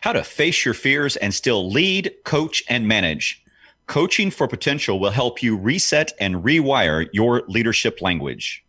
how 0.00 0.12
to 0.12 0.24
face 0.24 0.64
your 0.64 0.74
fears 0.74 1.16
and 1.16 1.34
still 1.34 1.70
lead, 1.70 2.10
coach, 2.24 2.62
and 2.68 2.88
manage. 2.88 3.44
Coaching 3.86 4.30
for 4.30 4.48
Potential 4.48 4.98
will 4.98 5.10
help 5.10 5.42
you 5.42 5.56
reset 5.56 6.12
and 6.18 6.36
rewire 6.36 7.08
your 7.12 7.42
leadership 7.48 8.00
language. 8.00 8.64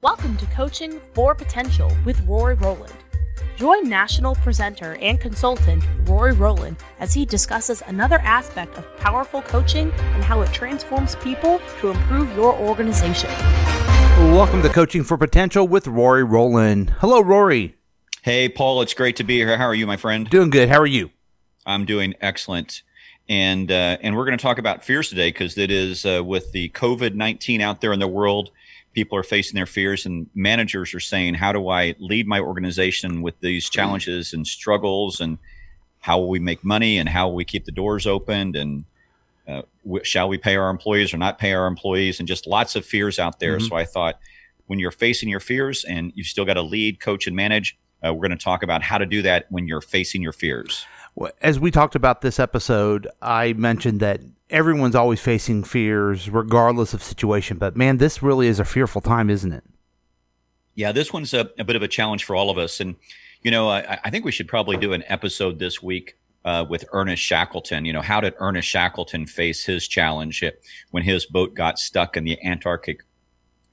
Welcome 0.00 0.36
to 0.36 0.46
Coaching 0.46 1.00
for 1.14 1.34
Potential 1.34 1.90
with 2.04 2.20
Rory 2.20 2.54
Rowland. 2.54 2.94
Join 3.56 3.88
national 3.88 4.36
presenter 4.36 4.94
and 5.00 5.18
consultant 5.18 5.82
Rory 6.04 6.32
Rowland 6.32 6.76
as 7.00 7.12
he 7.12 7.26
discusses 7.26 7.82
another 7.88 8.20
aspect 8.20 8.78
of 8.78 8.96
powerful 8.98 9.42
coaching 9.42 9.90
and 9.90 10.22
how 10.22 10.42
it 10.42 10.52
transforms 10.52 11.16
people 11.16 11.60
to 11.80 11.90
improve 11.90 12.32
your 12.36 12.54
organization. 12.54 13.30
Welcome 14.30 14.62
to 14.62 14.68
Coaching 14.68 15.02
for 15.02 15.18
Potential 15.18 15.66
with 15.66 15.88
Rory 15.88 16.22
Rowland. 16.22 16.90
Hello, 16.98 17.20
Rory. 17.20 17.77
Hey, 18.22 18.48
Paul, 18.48 18.82
it's 18.82 18.94
great 18.94 19.16
to 19.16 19.24
be 19.24 19.36
here. 19.36 19.56
How 19.56 19.66
are 19.66 19.74
you, 19.74 19.86
my 19.86 19.96
friend? 19.96 20.28
Doing 20.28 20.50
good. 20.50 20.68
How 20.68 20.80
are 20.80 20.86
you? 20.86 21.10
I'm 21.64 21.84
doing 21.84 22.14
excellent. 22.20 22.82
And 23.28 23.70
uh, 23.70 23.98
and 24.00 24.16
we're 24.16 24.24
going 24.24 24.36
to 24.38 24.42
talk 24.42 24.58
about 24.58 24.84
fears 24.84 25.08
today 25.10 25.28
because 25.28 25.56
it 25.58 25.70
is 25.70 26.04
uh, 26.06 26.22
with 26.24 26.52
the 26.52 26.70
COVID 26.70 27.14
nineteen 27.14 27.60
out 27.60 27.80
there 27.80 27.92
in 27.92 28.00
the 28.00 28.08
world, 28.08 28.50
people 28.94 29.18
are 29.18 29.22
facing 29.22 29.54
their 29.54 29.66
fears, 29.66 30.06
and 30.06 30.28
managers 30.34 30.94
are 30.94 31.00
saying, 31.00 31.34
"How 31.34 31.52
do 31.52 31.68
I 31.68 31.94
lead 31.98 32.26
my 32.26 32.40
organization 32.40 33.20
with 33.22 33.38
these 33.40 33.68
challenges 33.68 34.32
and 34.32 34.46
struggles? 34.46 35.20
And 35.20 35.38
how 36.00 36.18
will 36.18 36.28
we 36.30 36.38
make 36.38 36.64
money? 36.64 36.98
And 36.98 37.08
how 37.08 37.28
will 37.28 37.34
we 37.34 37.44
keep 37.44 37.66
the 37.66 37.72
doors 37.72 38.06
opened? 38.06 38.56
And 38.56 38.84
uh, 39.46 39.62
w- 39.84 40.04
shall 40.04 40.28
we 40.28 40.38
pay 40.38 40.56
our 40.56 40.70
employees 40.70 41.12
or 41.12 41.18
not 41.18 41.38
pay 41.38 41.52
our 41.52 41.66
employees? 41.66 42.18
And 42.18 42.26
just 42.26 42.46
lots 42.46 42.76
of 42.76 42.86
fears 42.86 43.18
out 43.18 43.40
there. 43.40 43.58
Mhm. 43.58 43.68
So 43.68 43.76
I 43.76 43.84
thought, 43.84 44.18
when 44.66 44.78
you're 44.78 44.90
facing 44.90 45.28
your 45.28 45.40
fears 45.40 45.84
and 45.84 46.12
you've 46.14 46.28
still 46.28 46.46
got 46.46 46.54
to 46.54 46.62
lead, 46.62 46.98
coach, 46.98 47.26
and 47.26 47.36
manage, 47.36 47.76
uh, 48.04 48.12
we're 48.12 48.26
going 48.28 48.38
to 48.38 48.44
talk 48.44 48.62
about 48.62 48.82
how 48.82 48.98
to 48.98 49.06
do 49.06 49.22
that 49.22 49.46
when 49.50 49.66
you're 49.66 49.80
facing 49.80 50.22
your 50.22 50.32
fears. 50.32 50.86
As 51.40 51.58
we 51.58 51.70
talked 51.70 51.94
about 51.94 52.20
this 52.20 52.38
episode, 52.38 53.08
I 53.20 53.52
mentioned 53.54 54.00
that 54.00 54.20
everyone's 54.50 54.94
always 54.94 55.20
facing 55.20 55.64
fears, 55.64 56.30
regardless 56.30 56.94
of 56.94 57.02
situation. 57.02 57.58
But 57.58 57.76
man, 57.76 57.98
this 57.98 58.22
really 58.22 58.46
is 58.46 58.60
a 58.60 58.64
fearful 58.64 59.00
time, 59.00 59.28
isn't 59.28 59.52
it? 59.52 59.64
Yeah, 60.74 60.92
this 60.92 61.12
one's 61.12 61.34
a, 61.34 61.50
a 61.58 61.64
bit 61.64 61.74
of 61.74 61.82
a 61.82 61.88
challenge 61.88 62.24
for 62.24 62.36
all 62.36 62.50
of 62.50 62.58
us. 62.58 62.78
And, 62.78 62.94
you 63.42 63.50
know, 63.50 63.68
I, 63.68 63.98
I 64.04 64.10
think 64.10 64.24
we 64.24 64.30
should 64.30 64.46
probably 64.46 64.76
do 64.76 64.92
an 64.92 65.02
episode 65.08 65.58
this 65.58 65.82
week 65.82 66.16
uh, 66.44 66.64
with 66.68 66.84
Ernest 66.92 67.22
Shackleton. 67.22 67.84
You 67.84 67.92
know, 67.92 68.00
how 68.00 68.20
did 68.20 68.34
Ernest 68.38 68.68
Shackleton 68.68 69.26
face 69.26 69.64
his 69.64 69.88
challenge 69.88 70.44
when 70.92 71.02
his 71.02 71.26
boat 71.26 71.54
got 71.54 71.80
stuck 71.80 72.16
in 72.16 72.22
the 72.22 72.40
Antarctic 72.44 73.02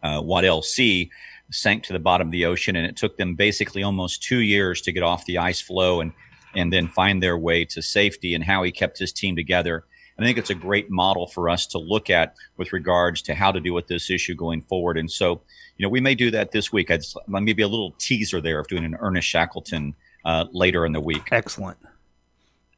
uh, 0.01 0.21
Weddell 0.23 0.63
Sea, 0.63 1.11
sank 1.51 1.83
to 1.83 1.93
the 1.93 1.99
bottom 1.99 2.27
of 2.27 2.31
the 2.31 2.45
ocean, 2.45 2.75
and 2.75 2.85
it 2.85 2.95
took 2.95 3.17
them 3.17 3.35
basically 3.35 3.83
almost 3.83 4.23
two 4.23 4.39
years 4.39 4.81
to 4.81 4.91
get 4.91 5.03
off 5.03 5.25
the 5.25 5.37
ice 5.37 5.61
floe 5.61 6.01
and 6.01 6.11
and 6.55 6.71
then 6.71 6.87
find 6.87 7.21
their 7.21 7.37
way 7.37 7.65
to 7.65 7.81
safety, 7.81 8.33
and 8.33 8.43
how 8.43 8.63
he 8.63 8.71
kept 8.71 8.97
his 8.97 9.11
team 9.11 9.35
together. 9.35 9.83
And 10.17 10.25
I 10.25 10.29
think 10.29 10.37
it's 10.37 10.49
a 10.49 10.55
great 10.55 10.89
model 10.89 11.27
for 11.27 11.49
us 11.49 11.65
to 11.67 11.77
look 11.77 12.09
at 12.09 12.35
with 12.55 12.71
regards 12.71 13.21
to 13.23 13.35
how 13.35 13.51
to 13.51 13.59
deal 13.59 13.73
with 13.73 13.87
this 13.87 14.09
issue 14.09 14.33
going 14.33 14.61
forward. 14.61 14.97
And 14.97 15.11
so, 15.11 15.41
you 15.75 15.85
know, 15.85 15.89
we 15.89 15.99
may 15.99 16.15
do 16.15 16.31
that 16.31 16.51
this 16.51 16.71
week. 16.71 16.89
I'd 16.89 17.03
maybe 17.27 17.63
a 17.63 17.67
little 17.67 17.91
teaser 17.97 18.39
there 18.39 18.59
of 18.59 18.67
doing 18.67 18.85
an 18.85 18.95
Ernest 18.99 19.27
Shackleton 19.27 19.93
uh, 20.23 20.45
later 20.53 20.85
in 20.85 20.93
the 20.93 21.01
week. 21.01 21.27
Excellent. 21.31 21.77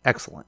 Excellent. 0.03 0.47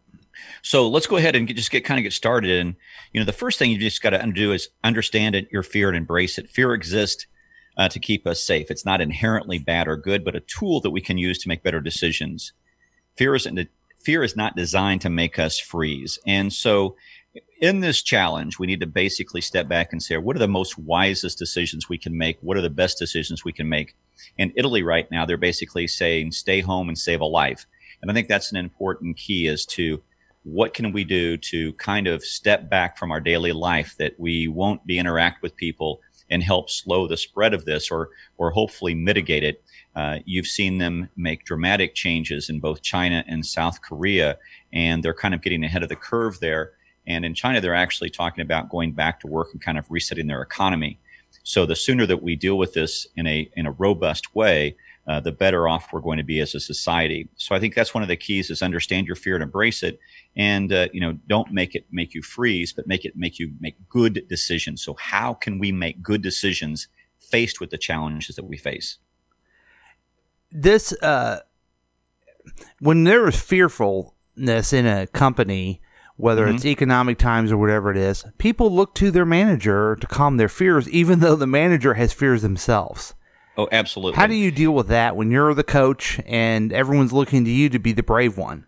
So 0.61 0.87
let's 0.87 1.05
go 1.05 1.17
ahead 1.17 1.35
and 1.35 1.47
get, 1.47 1.57
just 1.57 1.69
get 1.69 1.85
kind 1.85 1.99
of 1.99 2.03
get 2.03 2.13
started. 2.13 2.59
And 2.59 2.75
you 3.13 3.19
know, 3.19 3.25
the 3.25 3.33
first 3.33 3.59
thing 3.59 3.69
you 3.71 3.77
just 3.77 4.01
got 4.01 4.11
to 4.11 4.31
do 4.31 4.51
is 4.51 4.69
understand 4.83 5.35
it, 5.35 5.47
your 5.51 5.63
fear, 5.63 5.89
and 5.89 5.97
embrace 5.97 6.37
it. 6.37 6.49
Fear 6.49 6.73
exists 6.73 7.27
uh, 7.79 7.87
to 7.87 7.99
keep 7.99 8.27
us 8.27 8.41
safe. 8.41 8.69
It's 8.69 8.85
not 8.85 8.99
inherently 8.99 9.57
bad 9.57 9.87
or 9.87 9.95
good, 9.95 10.25
but 10.25 10.35
a 10.35 10.41
tool 10.41 10.81
that 10.81 10.89
we 10.91 10.99
can 10.99 11.17
use 11.17 11.39
to 11.39 11.47
make 11.47 11.63
better 11.63 11.79
decisions. 11.79 12.51
Fear 13.15 13.35
isn't 13.35 13.69
fear 14.03 14.21
is 14.21 14.35
not 14.35 14.55
designed 14.55 15.01
to 15.01 15.09
make 15.09 15.39
us 15.39 15.59
freeze. 15.59 16.19
And 16.27 16.51
so, 16.51 16.97
in 17.61 17.79
this 17.79 18.01
challenge, 18.01 18.59
we 18.59 18.67
need 18.67 18.81
to 18.81 18.85
basically 18.85 19.39
step 19.39 19.69
back 19.69 19.93
and 19.93 20.03
say, 20.03 20.17
what 20.17 20.35
are 20.35 20.39
the 20.39 20.47
most 20.47 20.77
wisest 20.77 21.37
decisions 21.37 21.87
we 21.87 21.97
can 21.97 22.17
make? 22.17 22.37
What 22.41 22.57
are 22.57 22.61
the 22.61 22.69
best 22.69 22.97
decisions 22.97 23.45
we 23.45 23.53
can 23.53 23.69
make? 23.69 23.95
In 24.37 24.51
Italy 24.57 24.83
right 24.83 25.09
now, 25.09 25.25
they're 25.25 25.37
basically 25.37 25.87
saying, 25.87 26.31
stay 26.31 26.59
home 26.59 26.89
and 26.89 26.97
save 26.97 27.21
a 27.21 27.25
life. 27.25 27.65
And 28.01 28.11
I 28.11 28.13
think 28.13 28.27
that's 28.27 28.51
an 28.51 28.57
important 28.57 29.15
key 29.15 29.47
as 29.47 29.65
to 29.67 30.01
what 30.51 30.73
can 30.73 30.91
we 30.91 31.03
do 31.03 31.37
to 31.37 31.73
kind 31.73 32.07
of 32.07 32.23
step 32.23 32.69
back 32.69 32.97
from 32.97 33.11
our 33.11 33.19
daily 33.19 33.51
life 33.51 33.95
that 33.97 34.19
we 34.19 34.47
won't 34.47 34.85
be 34.85 34.97
interact 34.97 35.41
with 35.41 35.55
people 35.55 36.01
and 36.29 36.43
help 36.43 36.69
slow 36.69 37.07
the 37.07 37.17
spread 37.17 37.53
of 37.53 37.65
this 37.65 37.89
or 37.89 38.09
or 38.37 38.51
hopefully 38.51 38.93
mitigate 38.95 39.43
it. 39.43 39.63
Uh, 39.95 40.19
you've 40.25 40.47
seen 40.47 40.77
them 40.77 41.09
make 41.15 41.43
dramatic 41.45 41.95
changes 41.95 42.49
in 42.49 42.59
both 42.59 42.81
China 42.81 43.23
and 43.27 43.45
South 43.45 43.81
Korea, 43.81 44.37
and 44.71 45.03
they're 45.03 45.13
kind 45.13 45.33
of 45.33 45.41
getting 45.41 45.63
ahead 45.63 45.83
of 45.83 45.89
the 45.89 45.95
curve 45.95 46.39
there. 46.39 46.73
And 47.07 47.25
in 47.25 47.33
China, 47.33 47.59
they're 47.59 47.73
actually 47.73 48.11
talking 48.11 48.41
about 48.41 48.69
going 48.69 48.91
back 48.91 49.19
to 49.21 49.27
work 49.27 49.49
and 49.51 49.61
kind 49.61 49.77
of 49.77 49.89
resetting 49.89 50.27
their 50.27 50.41
economy. 50.41 50.99
So 51.43 51.65
the 51.65 51.75
sooner 51.75 52.05
that 52.05 52.21
we 52.21 52.35
deal 52.35 52.57
with 52.57 52.73
this 52.73 53.07
in 53.15 53.25
a 53.27 53.49
in 53.55 53.65
a 53.65 53.71
robust 53.71 54.35
way, 54.35 54.75
uh, 55.09 55.19
the 55.19 55.31
better 55.31 55.67
off 55.67 55.91
we're 55.91 55.99
going 55.99 56.19
to 56.19 56.23
be 56.23 56.39
as 56.39 56.53
a 56.53 56.59
society. 56.59 57.27
So 57.35 57.55
I 57.55 57.59
think 57.59 57.73
that's 57.73 57.93
one 57.95 58.03
of 58.03 58.09
the 58.09 58.15
keys: 58.15 58.49
is 58.49 58.61
understand 58.61 59.07
your 59.07 59.15
fear 59.15 59.33
and 59.35 59.43
embrace 59.43 59.81
it, 59.83 59.99
and 60.37 60.71
uh, 60.71 60.87
you 60.93 61.01
know 61.01 61.17
don't 61.27 61.51
make 61.51 61.73
it 61.75 61.87
make 61.91 62.13
you 62.13 62.21
freeze, 62.21 62.71
but 62.71 62.87
make 62.87 63.03
it 63.05 63.17
make 63.17 63.39
you 63.39 63.51
make 63.59 63.75
good 63.89 64.25
decisions. 64.29 64.83
So 64.83 64.93
how 64.93 65.33
can 65.33 65.57
we 65.57 65.71
make 65.71 66.03
good 66.03 66.21
decisions 66.21 66.87
faced 67.19 67.59
with 67.59 67.71
the 67.71 67.77
challenges 67.77 68.35
that 68.35 68.45
we 68.45 68.55
face? 68.57 68.99
This, 70.51 70.93
uh, 71.01 71.39
when 72.79 73.03
there 73.03 73.27
is 73.27 73.39
fearfulness 73.39 74.73
in 74.73 74.85
a 74.85 75.07
company, 75.07 75.81
whether 76.17 76.47
Mhm. 76.47 76.55
it's 76.55 76.65
economic 76.65 77.17
times 77.17 77.51
or 77.51 77.57
whatever 77.57 77.91
it 77.91 77.97
is, 77.97 78.25
people 78.37 78.73
look 78.73 78.93
to 78.95 79.11
their 79.11 79.25
manager 79.25 79.95
to 79.95 80.07
calm 80.07 80.37
their 80.37 80.49
fears, 80.49 80.89
even 80.89 81.19
though 81.19 81.35
the 81.35 81.47
manager 81.47 81.95
has 81.95 82.13
fears 82.13 82.41
themselves. 82.41 83.13
Oh, 83.57 83.67
absolutely. 83.71 84.17
How 84.17 84.27
do 84.27 84.35
you 84.35 84.51
deal 84.51 84.71
with 84.71 84.87
that 84.87 85.15
when 85.15 85.31
you're 85.31 85.53
the 85.53 85.63
coach 85.63 86.19
and 86.25 86.71
everyone's 86.71 87.11
looking 87.11 87.43
to 87.45 87.51
you 87.51 87.69
to 87.69 87.79
be 87.79 87.91
the 87.91 88.03
brave 88.03 88.37
one? 88.37 88.65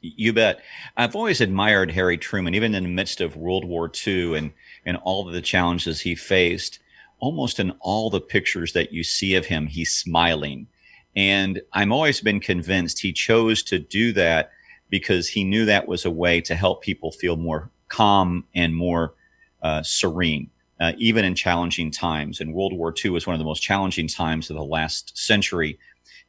You 0.00 0.32
bet. 0.32 0.60
I've 0.96 1.14
always 1.14 1.40
admired 1.40 1.92
Harry 1.92 2.18
Truman, 2.18 2.54
even 2.54 2.74
in 2.74 2.82
the 2.82 2.88
midst 2.88 3.20
of 3.20 3.36
World 3.36 3.64
War 3.64 3.90
II 4.06 4.36
and, 4.36 4.52
and 4.84 4.96
all 4.98 5.26
of 5.26 5.32
the 5.32 5.42
challenges 5.42 6.00
he 6.00 6.14
faced. 6.14 6.78
Almost 7.20 7.60
in 7.60 7.72
all 7.80 8.10
the 8.10 8.20
pictures 8.20 8.72
that 8.72 8.92
you 8.92 9.04
see 9.04 9.36
of 9.36 9.46
him, 9.46 9.68
he's 9.68 9.92
smiling. 9.92 10.66
And 11.14 11.60
I'm 11.72 11.92
always 11.92 12.20
been 12.20 12.40
convinced 12.40 13.00
he 13.00 13.12
chose 13.12 13.62
to 13.64 13.78
do 13.78 14.12
that 14.14 14.50
because 14.88 15.28
he 15.28 15.44
knew 15.44 15.64
that 15.66 15.86
was 15.86 16.04
a 16.04 16.10
way 16.10 16.40
to 16.40 16.54
help 16.54 16.82
people 16.82 17.12
feel 17.12 17.36
more 17.36 17.70
calm 17.88 18.44
and 18.54 18.74
more 18.74 19.14
uh, 19.62 19.82
serene, 19.82 20.50
uh, 20.80 20.92
even 20.98 21.24
in 21.24 21.34
challenging 21.34 21.90
times. 21.90 22.40
And 22.40 22.54
World 22.54 22.72
War 22.72 22.94
II 23.04 23.12
was 23.12 23.26
one 23.26 23.34
of 23.34 23.38
the 23.38 23.44
most 23.44 23.62
challenging 23.62 24.08
times 24.08 24.50
of 24.50 24.56
the 24.56 24.64
last 24.64 25.16
century. 25.16 25.78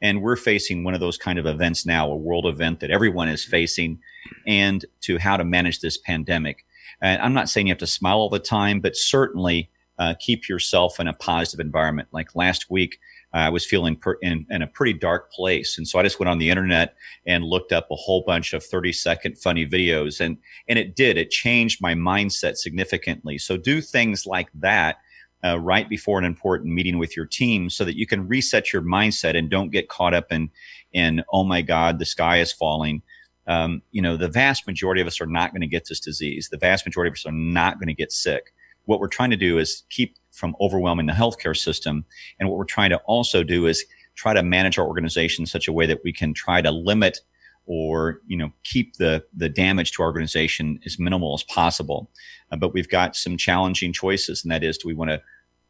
And 0.02 0.22
we're 0.22 0.36
facing 0.36 0.84
one 0.84 0.94
of 0.94 1.00
those 1.00 1.18
kind 1.18 1.40
of 1.40 1.46
events 1.46 1.86
now, 1.86 2.10
a 2.10 2.16
world 2.16 2.46
event 2.46 2.80
that 2.82 2.92
everyone 2.92 3.30
is 3.30 3.44
facing, 3.46 4.00
and 4.46 4.84
to 5.02 5.18
how 5.18 5.38
to 5.38 5.44
manage 5.44 5.80
this 5.80 5.98
pandemic. 5.98 6.66
And 7.02 7.22
I'm 7.22 7.34
not 7.34 7.50
saying 7.50 7.68
you 7.68 7.72
have 7.72 7.78
to 7.80 7.88
smile 7.88 8.18
all 8.18 8.30
the 8.30 8.40
time, 8.40 8.80
but 8.80 8.96
certainly 8.96 9.70
uh, 10.00 10.16
keep 10.20 10.50
yourself 10.50 11.00
in 11.00 11.08
a 11.08 11.14
positive 11.14 11.66
environment. 11.66 12.10
Like 12.12 12.36
last 12.36 12.70
week, 12.70 13.00
I 13.34 13.50
was 13.50 13.66
feeling 13.66 13.96
per- 13.96 14.20
in, 14.22 14.46
in 14.50 14.62
a 14.62 14.68
pretty 14.68 14.94
dark 14.94 15.32
place. 15.32 15.78
And 15.78 15.88
so 15.88 15.98
I 15.98 16.04
just 16.04 16.20
went 16.20 16.30
on 16.30 16.38
the 16.38 16.50
internet 16.50 16.96
and 17.26 17.44
looked 17.44 17.72
up 17.72 17.88
a 17.90 17.96
whole 17.96 18.24
bunch 18.26 18.54
of 18.54 18.64
30 18.64 18.94
second 18.94 19.38
funny 19.38 19.66
videos. 19.66 20.20
And, 20.20 20.38
and 20.68 20.78
it 20.78 20.96
did, 20.96 21.18
it 21.18 21.32
changed 21.32 21.82
my 21.82 21.96
mindset 21.96 22.58
significantly. 22.58 23.38
So 23.38 23.58
do 23.58 23.82
things 23.82 24.28
like 24.28 24.50
that 24.54 24.98
uh, 25.44 25.60
right 25.60 25.90
before 25.90 26.20
an 26.20 26.26
important 26.26 26.74
meeting 26.74 27.00
with 27.00 27.18
your 27.18 27.26
team 27.26 27.70
so 27.70 27.84
that 27.84 27.98
you 27.98 28.06
can 28.06 28.28
reset 28.28 28.72
your 28.72 28.82
mindset 28.82 29.36
and 29.36 29.50
don't 29.50 29.72
get 29.72 29.90
caught 29.90 30.14
up 30.14 30.32
in, 30.32 30.50
in, 30.94 31.24
oh 31.34 31.44
my 31.44 31.62
God, 31.62 32.00
the 32.00 32.06
sky 32.06 32.40
is 32.40 32.52
falling. 32.52 33.02
Um, 33.48 33.82
you 33.92 34.02
know, 34.02 34.16
the 34.16 34.30
vast 34.30 34.68
majority 34.68 35.02
of 35.02 35.08
us 35.08 35.20
are 35.20 35.26
not 35.26 35.52
going 35.52 35.62
to 35.62 35.68
get 35.68 35.88
this 35.90 36.00
disease. 36.00 36.50
The 36.50 36.58
vast 36.58 36.86
majority 36.86 37.10
of 37.10 37.14
us 37.14 37.26
are 37.26 37.32
not 37.32 37.80
going 37.80 37.88
to 37.88 37.94
get 37.94 38.12
sick. 38.12 38.54
What 38.86 39.00
we're 39.00 39.08
trying 39.08 39.32
to 39.32 39.38
do 39.38 39.58
is 39.58 39.84
keep 39.90 40.16
from 40.34 40.56
overwhelming 40.60 41.06
the 41.06 41.14
healthcare 41.14 41.56
system. 41.56 42.06
And 42.40 42.50
what 42.50 42.58
we're 42.58 42.66
trying 42.66 42.90
to 42.90 42.98
also 43.06 43.44
do 43.44 43.68
is 43.68 43.86
try 44.16 44.34
to 44.34 44.44
manage 44.44 44.78
our 44.78 44.86
organization 44.86 45.44
in 45.44 45.48
such 45.48 45.68
a 45.68 45.74
way 45.74 45.86
that 45.86 46.04
we 46.04 46.12
can 46.12 46.34
try 46.34 46.62
to 46.62 46.72
limit 46.72 47.20
or 47.66 48.20
you 48.28 48.36
know 48.36 48.52
keep 48.64 48.98
the 48.98 49.24
the 49.34 49.48
damage 49.48 49.94
to 49.94 50.02
our 50.04 50.10
organization 50.10 50.80
as 50.86 51.00
minimal 51.00 51.34
as 51.34 51.44
possible. 51.44 52.10
Uh, 52.52 52.58
but 52.58 52.74
we've 52.74 52.90
got 52.90 53.16
some 53.16 53.38
challenging 53.38 53.94
choices, 53.94 54.44
and 54.44 54.52
that 54.52 54.64
is, 54.64 54.78
do 54.78 54.88
we 54.88 54.94
want 54.94 55.10
to, 55.10 55.22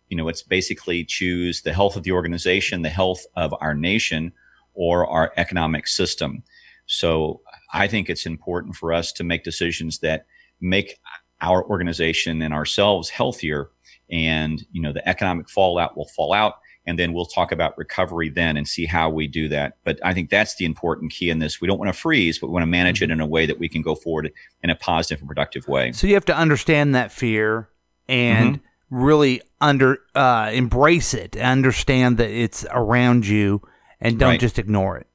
you 0.09 0.17
know, 0.17 0.27
it's 0.27 0.41
basically 0.41 1.05
choose 1.05 1.61
the 1.61 1.73
health 1.73 1.95
of 1.95 2.03
the 2.03 2.11
organization, 2.11 2.81
the 2.81 2.89
health 2.89 3.25
of 3.35 3.53
our 3.61 3.75
nation, 3.75 4.33
or 4.73 5.07
our 5.07 5.31
economic 5.37 5.87
system. 5.87 6.43
So 6.87 7.41
I 7.73 7.87
think 7.87 8.09
it's 8.09 8.25
important 8.25 8.75
for 8.75 8.91
us 8.91 9.11
to 9.13 9.23
make 9.23 9.43
decisions 9.43 9.99
that 9.99 10.25
make 10.59 10.99
our 11.41 11.63
organization 11.63 12.41
and 12.41 12.53
ourselves 12.53 13.09
healthier 13.09 13.69
and 14.11 14.65
you 14.71 14.81
know 14.81 14.93
the 14.93 15.07
economic 15.07 15.49
fallout 15.49 15.97
will 15.97 16.07
fall 16.07 16.33
out 16.33 16.55
and 16.85 16.99
then 16.99 17.13
we'll 17.13 17.25
talk 17.25 17.51
about 17.51 17.77
recovery 17.77 18.29
then 18.29 18.57
and 18.57 18.67
see 18.67 18.85
how 18.85 19.09
we 19.09 19.27
do 19.27 19.47
that. 19.49 19.77
But 19.83 19.99
I 20.03 20.13
think 20.13 20.29
that's 20.29 20.55
the 20.55 20.65
important 20.65 21.11
key 21.11 21.29
in 21.29 21.39
this. 21.39 21.61
We 21.61 21.67
don't 21.67 21.79
want 21.79 21.93
to 21.93 21.97
freeze, 21.97 22.39
but 22.39 22.47
we 22.47 22.53
want 22.53 22.63
to 22.63 22.67
manage 22.67 23.01
it 23.01 23.05
mm-hmm. 23.05 23.13
in 23.13 23.21
a 23.21 23.25
way 23.25 23.45
that 23.45 23.59
we 23.59 23.69
can 23.69 23.81
go 23.81 23.95
forward 23.95 24.31
in 24.61 24.69
a 24.69 24.75
positive 24.75 25.21
and 25.21 25.27
productive 25.27 25.67
way. 25.67 25.91
So 25.93 26.07
you 26.07 26.13
have 26.15 26.25
to 26.25 26.35
understand 26.35 26.93
that 26.95 27.11
fear 27.11 27.69
and 28.09 28.57
mm-hmm. 28.57 29.03
really 29.03 29.41
under 29.61 29.99
uh, 30.13 30.51
embrace 30.53 31.13
it, 31.13 31.37
understand 31.37 32.17
that 32.17 32.29
it's 32.29 32.65
around 32.71 33.25
you, 33.25 33.61
and 34.01 34.19
don't 34.19 34.31
right. 34.31 34.39
just 34.39 34.59
ignore 34.59 34.97
it. 34.97 35.07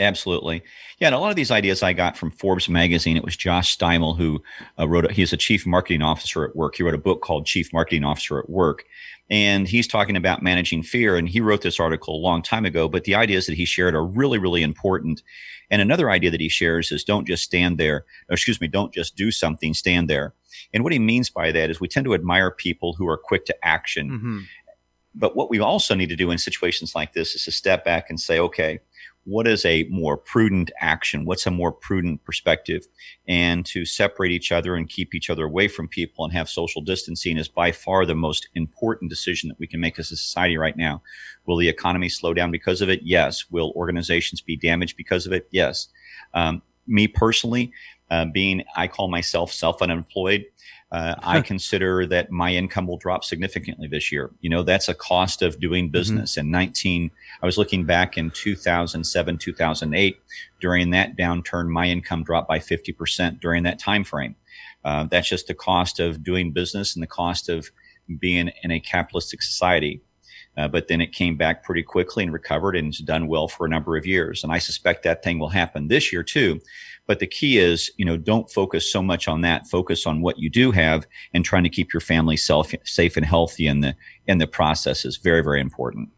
Absolutely. 0.00 0.62
Yeah, 0.98 1.08
and 1.08 1.14
a 1.14 1.18
lot 1.18 1.28
of 1.28 1.36
these 1.36 1.50
ideas 1.50 1.82
I 1.82 1.92
got 1.92 2.16
from 2.16 2.30
Forbes 2.30 2.70
magazine. 2.70 3.18
It 3.18 3.24
was 3.24 3.36
Josh 3.36 3.76
Steimle 3.76 4.16
who 4.16 4.42
uh, 4.78 4.88
wrote. 4.88 5.04
A, 5.04 5.12
he's 5.12 5.32
a 5.32 5.36
chief 5.36 5.66
marketing 5.66 6.00
officer 6.00 6.42
at 6.42 6.56
work. 6.56 6.76
He 6.76 6.82
wrote 6.82 6.94
a 6.94 6.98
book 6.98 7.20
called 7.20 7.44
Chief 7.44 7.70
Marketing 7.72 8.02
Officer 8.02 8.38
at 8.38 8.48
Work, 8.48 8.84
and 9.28 9.68
he's 9.68 9.86
talking 9.86 10.16
about 10.16 10.42
managing 10.42 10.82
fear. 10.82 11.16
And 11.16 11.28
he 11.28 11.40
wrote 11.40 11.60
this 11.60 11.78
article 11.78 12.16
a 12.16 12.24
long 12.24 12.40
time 12.40 12.64
ago, 12.64 12.88
but 12.88 13.04
the 13.04 13.14
ideas 13.14 13.44
that 13.46 13.56
he 13.56 13.66
shared 13.66 13.94
are 13.94 14.04
really, 14.04 14.38
really 14.38 14.62
important. 14.62 15.22
And 15.70 15.82
another 15.82 16.10
idea 16.10 16.30
that 16.30 16.40
he 16.40 16.48
shares 16.48 16.90
is 16.90 17.04
don't 17.04 17.26
just 17.26 17.44
stand 17.44 17.76
there. 17.76 18.06
excuse 18.30 18.60
me, 18.60 18.66
don't 18.66 18.92
just 18.92 19.16
do 19.16 19.30
something, 19.30 19.74
stand 19.74 20.08
there. 20.08 20.32
And 20.72 20.82
what 20.82 20.94
he 20.94 20.98
means 20.98 21.28
by 21.28 21.52
that 21.52 21.68
is 21.68 21.78
we 21.78 21.88
tend 21.88 22.06
to 22.06 22.14
admire 22.14 22.50
people 22.50 22.94
who 22.94 23.06
are 23.06 23.18
quick 23.18 23.44
to 23.46 23.56
action. 23.62 24.10
Mm-hmm. 24.10 24.38
But 25.14 25.36
what 25.36 25.50
we 25.50 25.58
also 25.58 25.94
need 25.94 26.08
to 26.08 26.16
do 26.16 26.30
in 26.30 26.38
situations 26.38 26.94
like 26.94 27.12
this 27.12 27.34
is 27.34 27.44
to 27.44 27.52
step 27.52 27.84
back 27.84 28.10
and 28.10 28.20
say, 28.20 28.38
okay, 28.38 28.80
what 29.30 29.46
is 29.46 29.64
a 29.64 29.84
more 29.84 30.16
prudent 30.16 30.70
action? 30.80 31.24
What's 31.24 31.46
a 31.46 31.50
more 31.50 31.70
prudent 31.70 32.24
perspective? 32.24 32.86
And 33.28 33.64
to 33.66 33.84
separate 33.84 34.32
each 34.32 34.50
other 34.50 34.74
and 34.74 34.88
keep 34.88 35.14
each 35.14 35.30
other 35.30 35.44
away 35.44 35.68
from 35.68 35.86
people 35.86 36.24
and 36.24 36.34
have 36.34 36.48
social 36.48 36.82
distancing 36.82 37.38
is 37.38 37.48
by 37.48 37.70
far 37.70 38.04
the 38.04 38.14
most 38.14 38.48
important 38.56 39.08
decision 39.08 39.48
that 39.48 39.58
we 39.58 39.68
can 39.68 39.80
make 39.80 39.98
as 39.98 40.10
a 40.10 40.16
society 40.16 40.56
right 40.56 40.76
now. 40.76 41.00
Will 41.46 41.56
the 41.56 41.68
economy 41.68 42.08
slow 42.08 42.34
down 42.34 42.50
because 42.50 42.80
of 42.80 42.88
it? 42.88 43.02
Yes. 43.04 43.50
Will 43.50 43.72
organizations 43.76 44.40
be 44.40 44.56
damaged 44.56 44.96
because 44.96 45.26
of 45.26 45.32
it? 45.32 45.46
Yes. 45.52 45.88
Um, 46.34 46.62
me 46.88 47.06
personally, 47.06 47.72
uh, 48.10 48.24
being 48.24 48.64
I 48.74 48.88
call 48.88 49.08
myself 49.08 49.52
self 49.52 49.80
unemployed, 49.80 50.44
uh, 50.92 51.14
I 51.22 51.40
consider 51.40 52.04
that 52.06 52.32
my 52.32 52.52
income 52.52 52.86
will 52.88 52.96
drop 52.96 53.22
significantly 53.22 53.86
this 53.86 54.10
year. 54.10 54.30
You 54.40 54.50
know, 54.50 54.64
that's 54.64 54.88
a 54.88 54.94
cost 54.94 55.40
of 55.40 55.60
doing 55.60 55.84
mm-hmm. 55.86 55.92
business. 55.92 56.32
Mm-hmm. 56.32 56.46
In 56.46 56.50
19, 56.50 57.10
I 57.42 57.46
was 57.46 57.56
looking 57.56 57.84
back 57.84 58.18
in 58.18 58.30
2007, 58.32 59.38
2008. 59.38 60.20
During 60.60 60.90
that 60.90 61.16
downturn, 61.16 61.68
my 61.68 61.86
income 61.86 62.24
dropped 62.24 62.48
by 62.48 62.58
50% 62.58 63.40
during 63.40 63.62
that 63.62 63.78
time 63.78 64.02
frame. 64.02 64.34
Uh, 64.84 65.04
that's 65.04 65.28
just 65.28 65.46
the 65.46 65.54
cost 65.54 66.00
of 66.00 66.24
doing 66.24 66.52
business 66.52 66.96
and 66.96 67.02
the 67.02 67.06
cost 67.06 67.48
of 67.48 67.70
being 68.18 68.50
in 68.62 68.70
a 68.72 68.80
capitalistic 68.80 69.42
society. 69.42 70.00
Uh, 70.56 70.66
but 70.66 70.88
then 70.88 71.00
it 71.00 71.12
came 71.12 71.36
back 71.36 71.62
pretty 71.62 71.82
quickly 71.82 72.24
and 72.24 72.32
recovered 72.32 72.74
and 72.74 72.88
has 72.88 72.98
done 72.98 73.28
well 73.28 73.46
for 73.46 73.64
a 73.64 73.68
number 73.68 73.96
of 73.96 74.06
years. 74.06 74.42
And 74.42 74.52
I 74.52 74.58
suspect 74.58 75.04
that 75.04 75.22
thing 75.22 75.38
will 75.38 75.50
happen 75.50 75.86
this 75.86 76.12
year 76.12 76.24
too. 76.24 76.60
But 77.10 77.18
the 77.18 77.26
key 77.26 77.58
is, 77.58 77.90
you 77.96 78.04
know, 78.04 78.16
don't 78.16 78.48
focus 78.48 78.88
so 78.88 79.02
much 79.02 79.26
on 79.26 79.40
that. 79.40 79.66
Focus 79.66 80.06
on 80.06 80.20
what 80.20 80.38
you 80.38 80.48
do 80.48 80.70
have 80.70 81.08
and 81.34 81.44
trying 81.44 81.64
to 81.64 81.68
keep 81.68 81.92
your 81.92 82.00
family 82.00 82.36
self, 82.36 82.70
safe 82.84 83.16
and 83.16 83.26
healthy 83.26 83.66
in 83.66 83.80
the 83.80 83.96
in 84.28 84.38
the 84.38 84.46
process 84.46 85.04
is 85.04 85.16
very, 85.16 85.42
very 85.42 85.60
important. 85.60 86.10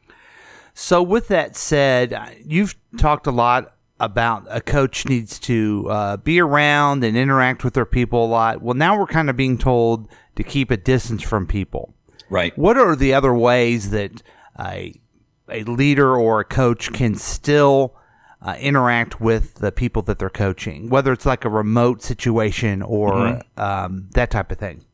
So, 0.74 1.02
with 1.02 1.28
that 1.28 1.56
said, 1.56 2.14
you've 2.44 2.74
talked 2.98 3.26
a 3.26 3.30
lot 3.30 3.74
about 4.00 4.46
a 4.50 4.60
coach 4.60 5.06
needs 5.08 5.38
to 5.38 5.86
uh, 5.88 6.16
be 6.18 6.38
around 6.38 7.04
and 7.04 7.16
interact 7.16 7.64
with 7.64 7.72
their 7.72 7.86
people 7.86 8.26
a 8.26 8.28
lot. 8.28 8.60
Well, 8.60 8.74
now 8.74 8.98
we're 8.98 9.06
kind 9.06 9.30
of 9.30 9.36
being 9.36 9.56
told 9.56 10.10
to 10.36 10.42
keep 10.42 10.70
a 10.70 10.76
distance 10.76 11.22
from 11.22 11.46
people. 11.46 11.94
Right. 12.28 12.52
What 12.58 12.76
are 12.76 12.94
the 12.94 13.14
other 13.14 13.32
ways 13.32 13.88
that 13.92 14.22
a 14.60 15.00
a 15.48 15.64
leader 15.64 16.14
or 16.14 16.40
a 16.40 16.44
coach 16.44 16.92
can 16.92 17.14
still 17.14 17.96
uh, 18.44 18.56
interact 18.58 19.20
with 19.20 19.54
the 19.54 19.70
people 19.70 20.02
that 20.02 20.18
they're 20.18 20.30
coaching, 20.30 20.88
whether 20.88 21.12
it's 21.12 21.26
like 21.26 21.44
a 21.44 21.48
remote 21.48 22.02
situation 22.02 22.82
or 22.82 23.12
mm-hmm. 23.12 23.60
um, 23.60 24.08
that 24.12 24.30
type 24.30 24.50
of 24.50 24.58
thing? 24.58 24.84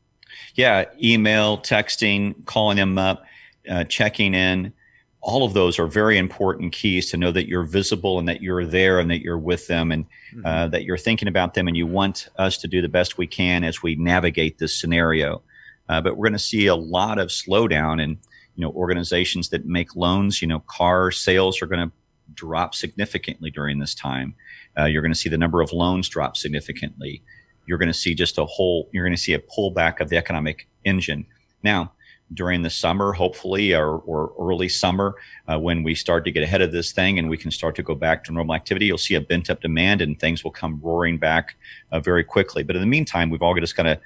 Yeah, 0.54 0.84
email, 1.02 1.58
texting, 1.58 2.44
calling 2.44 2.76
them 2.76 2.98
up, 2.98 3.24
uh, 3.68 3.84
checking 3.84 4.34
in. 4.34 4.72
All 5.20 5.44
of 5.44 5.52
those 5.52 5.78
are 5.78 5.86
very 5.86 6.16
important 6.16 6.72
keys 6.72 7.10
to 7.10 7.16
know 7.16 7.32
that 7.32 7.48
you're 7.48 7.64
visible 7.64 8.18
and 8.18 8.28
that 8.28 8.40
you're 8.40 8.64
there 8.64 9.00
and 9.00 9.10
that 9.10 9.20
you're 9.20 9.38
with 9.38 9.66
them 9.66 9.90
and 9.90 10.04
mm-hmm. 10.32 10.46
uh, 10.46 10.68
that 10.68 10.84
you're 10.84 10.98
thinking 10.98 11.28
about 11.28 11.54
them 11.54 11.68
and 11.68 11.76
you 11.76 11.86
want 11.86 12.28
us 12.36 12.58
to 12.58 12.68
do 12.68 12.80
the 12.80 12.88
best 12.88 13.18
we 13.18 13.26
can 13.26 13.64
as 13.64 13.82
we 13.82 13.96
navigate 13.96 14.58
this 14.58 14.78
scenario. 14.78 15.42
Uh, 15.88 16.00
but 16.00 16.16
we're 16.16 16.28
going 16.28 16.32
to 16.34 16.38
see 16.38 16.66
a 16.66 16.76
lot 16.76 17.18
of 17.18 17.28
slowdown 17.28 18.02
in 18.02 18.10
you 18.54 18.62
know 18.64 18.70
organizations 18.72 19.48
that 19.48 19.64
make 19.64 19.96
loans. 19.96 20.42
You 20.42 20.48
know, 20.48 20.60
car 20.60 21.10
sales 21.10 21.62
are 21.62 21.66
going 21.66 21.88
to 21.88 21.94
drop 22.34 22.74
significantly 22.74 23.50
during 23.50 23.78
this 23.78 23.94
time. 23.94 24.34
Uh, 24.78 24.84
you're 24.84 25.02
going 25.02 25.12
to 25.12 25.18
see 25.18 25.28
the 25.28 25.38
number 25.38 25.60
of 25.60 25.72
loans 25.72 26.08
drop 26.08 26.36
significantly. 26.36 27.22
You're 27.66 27.78
going 27.78 27.88
to 27.88 27.94
see 27.94 28.14
just 28.14 28.38
a 28.38 28.44
whole. 28.44 28.88
You're 28.92 29.04
going 29.04 29.16
to 29.16 29.22
see 29.22 29.34
a 29.34 29.38
pullback 29.38 30.00
of 30.00 30.08
the 30.08 30.16
economic 30.16 30.66
engine. 30.84 31.26
Now, 31.62 31.92
during 32.34 32.62
the 32.62 32.70
summer, 32.70 33.12
hopefully, 33.12 33.74
or, 33.74 33.98
or 33.98 34.32
early 34.38 34.68
summer, 34.68 35.16
uh, 35.46 35.58
when 35.58 35.82
we 35.82 35.94
start 35.94 36.24
to 36.24 36.30
get 36.30 36.42
ahead 36.42 36.60
of 36.60 36.72
this 36.72 36.92
thing 36.92 37.18
and 37.18 37.30
we 37.30 37.36
can 37.36 37.50
start 37.50 37.74
to 37.76 37.82
go 37.82 37.94
back 37.94 38.24
to 38.24 38.32
normal 38.32 38.54
activity, 38.54 38.86
you'll 38.86 38.98
see 38.98 39.14
a 39.14 39.20
bent 39.20 39.48
up 39.48 39.60
demand 39.60 40.02
and 40.02 40.18
things 40.20 40.44
will 40.44 40.50
come 40.50 40.78
roaring 40.82 41.18
back 41.18 41.56
uh, 41.90 42.00
very 42.00 42.24
quickly. 42.24 42.62
But 42.62 42.76
in 42.76 42.80
the 42.80 42.86
meantime, 42.86 43.30
we've 43.30 43.42
all 43.42 43.54
just 43.54 43.76
got 43.76 43.84
to 43.84 43.98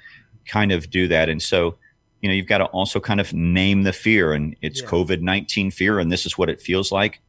kind 0.45 0.71
of 0.71 0.89
do 0.89 1.07
that. 1.09 1.29
And 1.29 1.41
so, 1.41 1.75
you 2.21 2.29
know, 2.29 2.35
you've 2.35 2.47
got 2.47 2.59
to 2.59 2.65
also 2.65 2.99
kind 2.99 3.19
of 3.19 3.33
name 3.33 3.83
the 3.83 3.93
fear 3.93 4.33
and 4.33 4.55
it's 4.61 4.81
yeah. 4.81 4.87
COVID 4.87 5.21
19 5.21 5.71
fear 5.71 5.99
and 5.99 6.11
this 6.11 6.25
is 6.25 6.37
what 6.37 6.49
it 6.49 6.61
feels 6.61 6.91
like. 6.91 7.19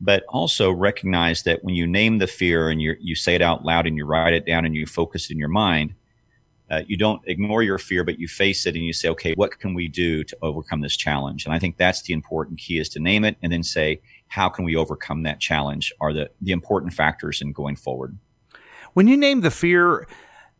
But 0.00 0.24
also 0.28 0.70
recognize 0.70 1.42
that 1.42 1.64
when 1.64 1.74
you 1.74 1.86
name 1.86 2.18
the 2.18 2.28
fear 2.28 2.70
and 2.70 2.80
you 2.80 2.94
you 3.00 3.16
say 3.16 3.34
it 3.34 3.42
out 3.42 3.64
loud 3.64 3.86
and 3.86 3.96
you 3.96 4.04
write 4.04 4.32
it 4.32 4.46
down 4.46 4.64
and 4.64 4.74
you 4.74 4.86
focus 4.86 5.30
in 5.30 5.38
your 5.38 5.48
mind, 5.48 5.94
uh, 6.70 6.82
you 6.86 6.96
don't 6.96 7.22
ignore 7.26 7.62
your 7.62 7.78
fear, 7.78 8.04
but 8.04 8.18
you 8.18 8.28
face 8.28 8.66
it 8.66 8.74
and 8.74 8.84
you 8.84 8.92
say, 8.92 9.08
okay, 9.08 9.32
what 9.34 9.58
can 9.58 9.74
we 9.74 9.88
do 9.88 10.22
to 10.22 10.36
overcome 10.42 10.82
this 10.82 10.96
challenge? 10.96 11.46
And 11.46 11.54
I 11.54 11.58
think 11.58 11.78
that's 11.78 12.02
the 12.02 12.12
important 12.12 12.58
key 12.58 12.78
is 12.78 12.88
to 12.90 13.00
name 13.00 13.24
it 13.24 13.36
and 13.42 13.50
then 13.52 13.62
say, 13.62 14.00
how 14.28 14.48
can 14.48 14.64
we 14.64 14.76
overcome 14.76 15.22
that 15.22 15.40
challenge 15.40 15.92
are 16.00 16.12
the, 16.12 16.30
the 16.42 16.52
important 16.52 16.92
factors 16.92 17.40
in 17.40 17.52
going 17.52 17.76
forward. 17.76 18.18
When 18.92 19.08
you 19.08 19.16
name 19.16 19.40
the 19.40 19.50
fear, 19.50 20.06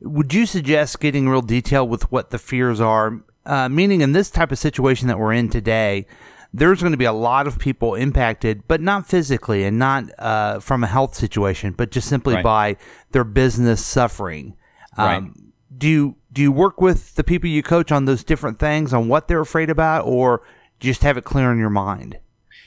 would 0.00 0.32
you 0.32 0.46
suggest 0.46 1.00
getting 1.00 1.28
real 1.28 1.42
detail 1.42 1.86
with 1.86 2.10
what 2.10 2.30
the 2.30 2.38
fears 2.38 2.80
are? 2.80 3.20
Uh, 3.44 3.68
meaning, 3.68 4.02
in 4.02 4.12
this 4.12 4.30
type 4.30 4.52
of 4.52 4.58
situation 4.58 5.08
that 5.08 5.18
we're 5.18 5.32
in 5.32 5.48
today, 5.48 6.06
there's 6.52 6.80
going 6.80 6.92
to 6.92 6.98
be 6.98 7.04
a 7.04 7.12
lot 7.12 7.46
of 7.46 7.58
people 7.58 7.94
impacted, 7.94 8.66
but 8.66 8.80
not 8.80 9.06
physically 9.06 9.64
and 9.64 9.78
not 9.78 10.04
uh, 10.18 10.60
from 10.60 10.82
a 10.82 10.86
health 10.86 11.14
situation, 11.14 11.72
but 11.72 11.90
just 11.90 12.08
simply 12.08 12.34
right. 12.34 12.44
by 12.44 12.76
their 13.10 13.24
business 13.24 13.84
suffering. 13.84 14.56
Um, 14.96 15.06
right. 15.06 15.78
Do 15.78 15.88
you 15.88 16.16
do 16.32 16.42
you 16.42 16.52
work 16.52 16.80
with 16.80 17.14
the 17.14 17.24
people 17.24 17.48
you 17.48 17.62
coach 17.62 17.92
on 17.92 18.04
those 18.04 18.24
different 18.24 18.58
things 18.58 18.92
on 18.92 19.08
what 19.08 19.28
they're 19.28 19.40
afraid 19.40 19.70
about, 19.70 20.06
or 20.06 20.42
just 20.80 21.02
have 21.02 21.16
it 21.16 21.24
clear 21.24 21.52
in 21.52 21.58
your 21.58 21.70
mind? 21.70 22.18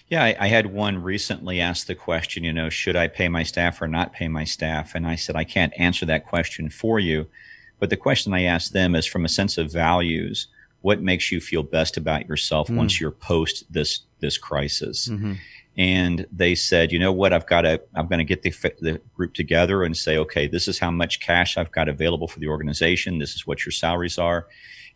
Yeah, 0.08 0.24
I, 0.26 0.36
I, 0.42 0.48
had 0.48 0.74
one 0.74 1.02
recently 1.02 1.62
ask 1.62 1.88
the 1.88 1.96
question, 1.96 2.44
you 2.44 2.52
know, 2.52 2.70
should 2.70 2.98
I 2.98 3.08
pay 3.08 3.30
my 3.30 3.44
staff 3.44 3.82
or 3.82 3.88
not 3.88 4.12
pay 4.12 4.28
my 4.28 4.44
staff? 4.44 4.94
And 4.94 5.08
I 5.08 5.16
said, 5.16 5.38
I 5.38 5.46
can't 5.46 5.72
answer 5.78 6.06
that 6.06 6.28
question 6.28 6.70
for 6.70 7.00
you. 7.00 7.28
But 7.80 7.90
the 7.90 7.98
question 7.98 8.34
I 8.34 8.44
asked 8.44 8.74
them 8.74 8.94
is 8.94 9.06
from 9.06 9.24
a 9.24 9.30
sense 9.30 9.58
of 9.58 9.72
values, 9.72 10.48
what 10.82 11.02
makes 11.02 11.32
you 11.32 11.40
feel 11.40 11.64
best 11.64 11.98
about 11.98 12.28
yourself 12.28 12.68
mm. 12.68 12.76
once 12.76 13.00
you're 13.00 13.12
post 13.12 13.64
this 13.72 14.02
this 14.20 14.38
crisis? 14.38 15.08
Mm-hmm. 15.08 15.34
And 15.78 16.28
they 16.32 16.54
said, 16.54 16.92
you 16.92 17.00
know 17.00 17.14
what, 17.14 17.32
I've 17.32 17.48
got 17.48 17.62
to, 17.62 17.82
I'm 17.96 18.08
going 18.08 18.20
to 18.20 18.26
get 18.26 18.42
the, 18.44 18.52
the 18.82 19.02
group 19.16 19.34
together 19.34 19.84
and 19.84 19.96
say, 19.96 20.18
okay, 20.18 20.46
this 20.46 20.68
is 20.68 20.80
how 20.80 20.92
much 20.92 21.22
cash 21.22 21.58
I've 21.58 21.72
got 21.72 21.88
available 21.88 22.28
for 22.28 22.40
the 22.40 22.50
organization. 22.50 23.20
This 23.20 23.36
is 23.36 23.48
what 23.48 23.66
your 23.66 23.72
salaries 23.72 24.18
are 24.18 24.48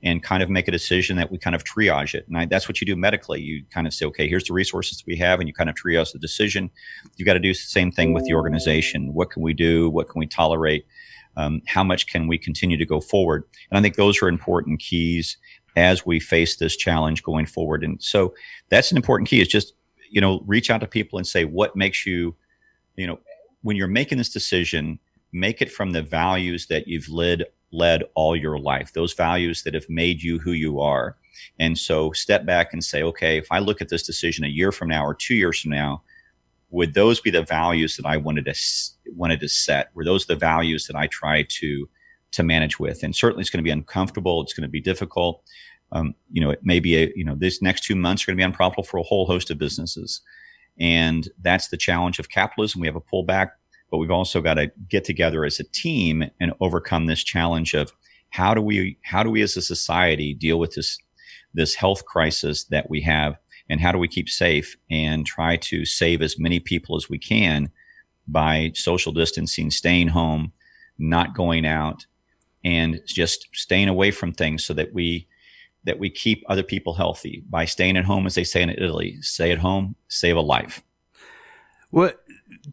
and 0.04 0.22
kind 0.22 0.44
of 0.44 0.50
make 0.50 0.68
a 0.68 0.72
decision 0.72 1.16
that 1.16 1.32
we 1.32 1.38
kind 1.38 1.56
of 1.56 1.64
triage 1.64 2.14
it. 2.14 2.28
And 2.28 2.38
I, 2.38 2.46
that's 2.46 2.68
what 2.68 2.82
you 2.82 2.86
do 2.86 2.96
medically. 2.96 3.42
You 3.42 3.64
kind 3.74 3.88
of 3.88 3.94
say, 3.94 4.06
okay, 4.08 4.28
here's 4.28 4.44
the 4.44 4.54
resources 4.54 5.04
we 5.08 5.16
have, 5.16 5.40
and 5.40 5.48
you 5.48 5.54
kind 5.54 5.70
of 5.70 5.76
triage 5.76 6.12
the 6.12 6.20
decision. 6.20 6.70
You 7.16 7.26
got 7.26 7.34
to 7.34 7.40
do 7.40 7.54
the 7.54 7.56
same 7.56 7.92
thing 7.92 8.14
with 8.14 8.26
the 8.26 8.34
organization. 8.34 9.14
What 9.14 9.32
can 9.32 9.42
we 9.42 9.54
do? 9.54 9.90
What 9.90 10.10
can 10.10 10.20
we 10.20 10.28
tolerate? 10.28 10.86
Um, 11.38 11.62
how 11.66 11.84
much 11.84 12.08
can 12.08 12.28
we 12.28 12.38
continue 12.38 12.78
to 12.78 12.86
go 12.86 13.02
forward? 13.02 13.44
And 13.70 13.78
I 13.78 13.82
think 13.82 13.96
those 13.96 14.22
are 14.22 14.28
important 14.28 14.80
keys 14.80 15.38
as 15.76 16.06
we 16.06 16.20
face 16.20 16.56
this 16.56 16.76
challenge 16.76 17.24
going 17.24 17.46
forward. 17.46 17.84
And 17.84 18.02
so 18.02 18.34
that's 18.70 18.92
an 18.92 18.98
important 18.98 19.30
key 19.30 19.42
is 19.42 19.48
just, 19.48 19.74
you 20.10 20.22
know, 20.22 20.42
reach 20.46 20.70
out 20.70 20.82
to 20.82 20.88
people 20.88 21.18
and 21.18 21.28
say, 21.28 21.46
what 21.46 21.76
makes 21.76 22.06
you, 22.06 22.36
you 22.96 23.08
know, 23.08 23.20
when 23.62 23.76
you're 23.76 23.88
making 23.88 24.18
this 24.18 24.30
decision, 24.30 25.00
make 25.34 25.62
it 25.62 25.72
from 25.72 25.92
the 25.92 26.02
values 26.02 26.68
that 26.68 26.88
you've 26.88 27.10
led 27.10 27.46
led 27.72 28.04
all 28.14 28.36
your 28.36 28.58
life, 28.58 28.94
those 28.94 29.14
values 29.14 29.64
that 29.64 29.74
have 29.74 29.90
made 29.90 30.24
you 30.24 30.40
who 30.40 30.54
you 30.54 30.80
are. 30.80 31.18
And 31.60 31.78
so 31.78 32.14
step 32.14 32.46
back 32.46 32.72
and 32.72 32.84
say, 32.84 33.04
okay, 33.04 33.38
if 33.38 33.48
I 33.52 33.60
look 33.60 33.82
at 33.82 33.90
this 33.90 34.04
decision 34.04 34.46
a 34.46 34.50
year 34.50 34.72
from 34.72 34.88
now 34.88 35.06
or 35.06 35.14
two 35.14 35.36
years 35.36 35.60
from 35.60 35.72
now, 35.72 36.02
would 36.70 36.94
those 36.94 37.20
be 37.20 37.32
the 37.32 37.44
values 37.44 37.98
that 37.98 38.06
I 38.06 38.18
wanted 38.18 38.46
to 38.46 38.56
wanted 39.14 39.40
to 39.42 39.50
set? 39.50 39.90
Were 39.94 40.06
those 40.06 40.26
the 40.26 40.36
values 40.36 40.88
that 40.88 40.96
I 40.96 41.08
try 41.08 41.46
to 41.50 41.90
to 42.36 42.44
manage 42.44 42.80
with? 42.80 43.04
And 43.04 43.16
certainly, 43.16 43.42
it's 43.42 43.50
going 43.50 43.64
to 43.64 43.68
be 43.68 43.72
uncomfortable. 43.72 44.42
It's 44.42 44.54
going 44.54 44.64
to 44.64 44.70
be 44.70 44.82
difficult. 44.82 45.44
um, 45.92 46.16
you 46.32 46.42
know, 46.42 46.50
it 46.50 46.60
may 46.64 46.80
be 46.80 46.98
a, 46.98 47.12
you 47.16 47.24
know, 47.24 47.36
these 47.36 47.62
next 47.62 47.84
two 47.84 47.96
months 47.96 48.24
are 48.24 48.28
going 48.28 48.38
to 48.38 48.42
be 48.42 48.46
unprofitable 48.46 48.84
for 48.84 48.98
a 48.98 49.04
whole 49.04 49.26
host 49.26 49.50
of 49.52 49.58
businesses. 49.58 50.22
And 50.80 51.30
that's 51.42 51.70
the 51.70 51.78
challenge 51.78 52.20
of 52.20 52.30
capitalism. 52.30 52.82
We 52.82 52.88
have 52.88 52.96
a 52.96 53.02
pullback, 53.02 53.52
but 53.90 53.98
we've 53.98 54.12
also 54.12 54.42
got 54.42 54.56
to 54.56 54.72
get 54.90 55.06
together 55.06 55.46
as 55.46 55.60
a 55.60 55.64
team 55.64 56.26
and 56.40 56.54
overcome 56.60 57.06
this 57.06 57.24
challenge 57.24 57.74
of 57.74 57.94
how 58.30 58.54
do 58.54 58.62
we, 58.62 58.98
how 59.04 59.24
do 59.24 59.30
we 59.30 59.42
as 59.42 59.56
a 59.56 59.62
society 59.62 60.34
deal 60.34 60.60
with 60.60 60.74
this, 60.74 60.98
this 61.54 61.76
health 61.76 62.06
crisis 62.06 62.66
that 62.66 62.90
we 62.90 63.00
have 63.02 63.38
and 63.70 63.80
how 63.80 63.92
do 63.92 63.98
we 63.98 64.08
keep 64.08 64.28
safe 64.28 64.76
and 64.92 65.26
try 65.26 65.56
to 65.58 65.86
save 65.86 66.22
as 66.22 66.38
many 66.38 66.60
people 66.60 66.98
as 66.98 67.10
we 67.10 67.18
can 67.18 67.70
by 68.28 68.72
social 68.76 69.14
distancing, 69.14 69.72
staying 69.72 70.10
home, 70.10 70.52
not 70.98 71.36
going 71.36 71.66
out, 71.66 72.06
and 72.66 73.00
just 73.06 73.48
staying 73.54 73.88
away 73.88 74.12
from 74.12 74.34
things 74.34 74.66
so 74.66 74.74
that 74.74 74.94
we 74.94 75.28
that 75.86 76.00
we 76.00 76.10
keep 76.10 76.44
other 76.50 76.64
people 76.64 76.96
healthy 76.96 77.44
by 77.48 77.64
staying 77.64 77.96
at 77.96 78.06
home, 78.06 78.26
as 78.26 78.34
they 78.34 78.44
say 78.44 78.64
in 78.64 78.72
Italy. 78.72 79.22
Stay 79.22 79.52
at 79.52 79.60
home, 79.60 79.96
save 80.08 80.36
a 80.36 80.42
life. 80.42 80.82
Well, 81.92 82.12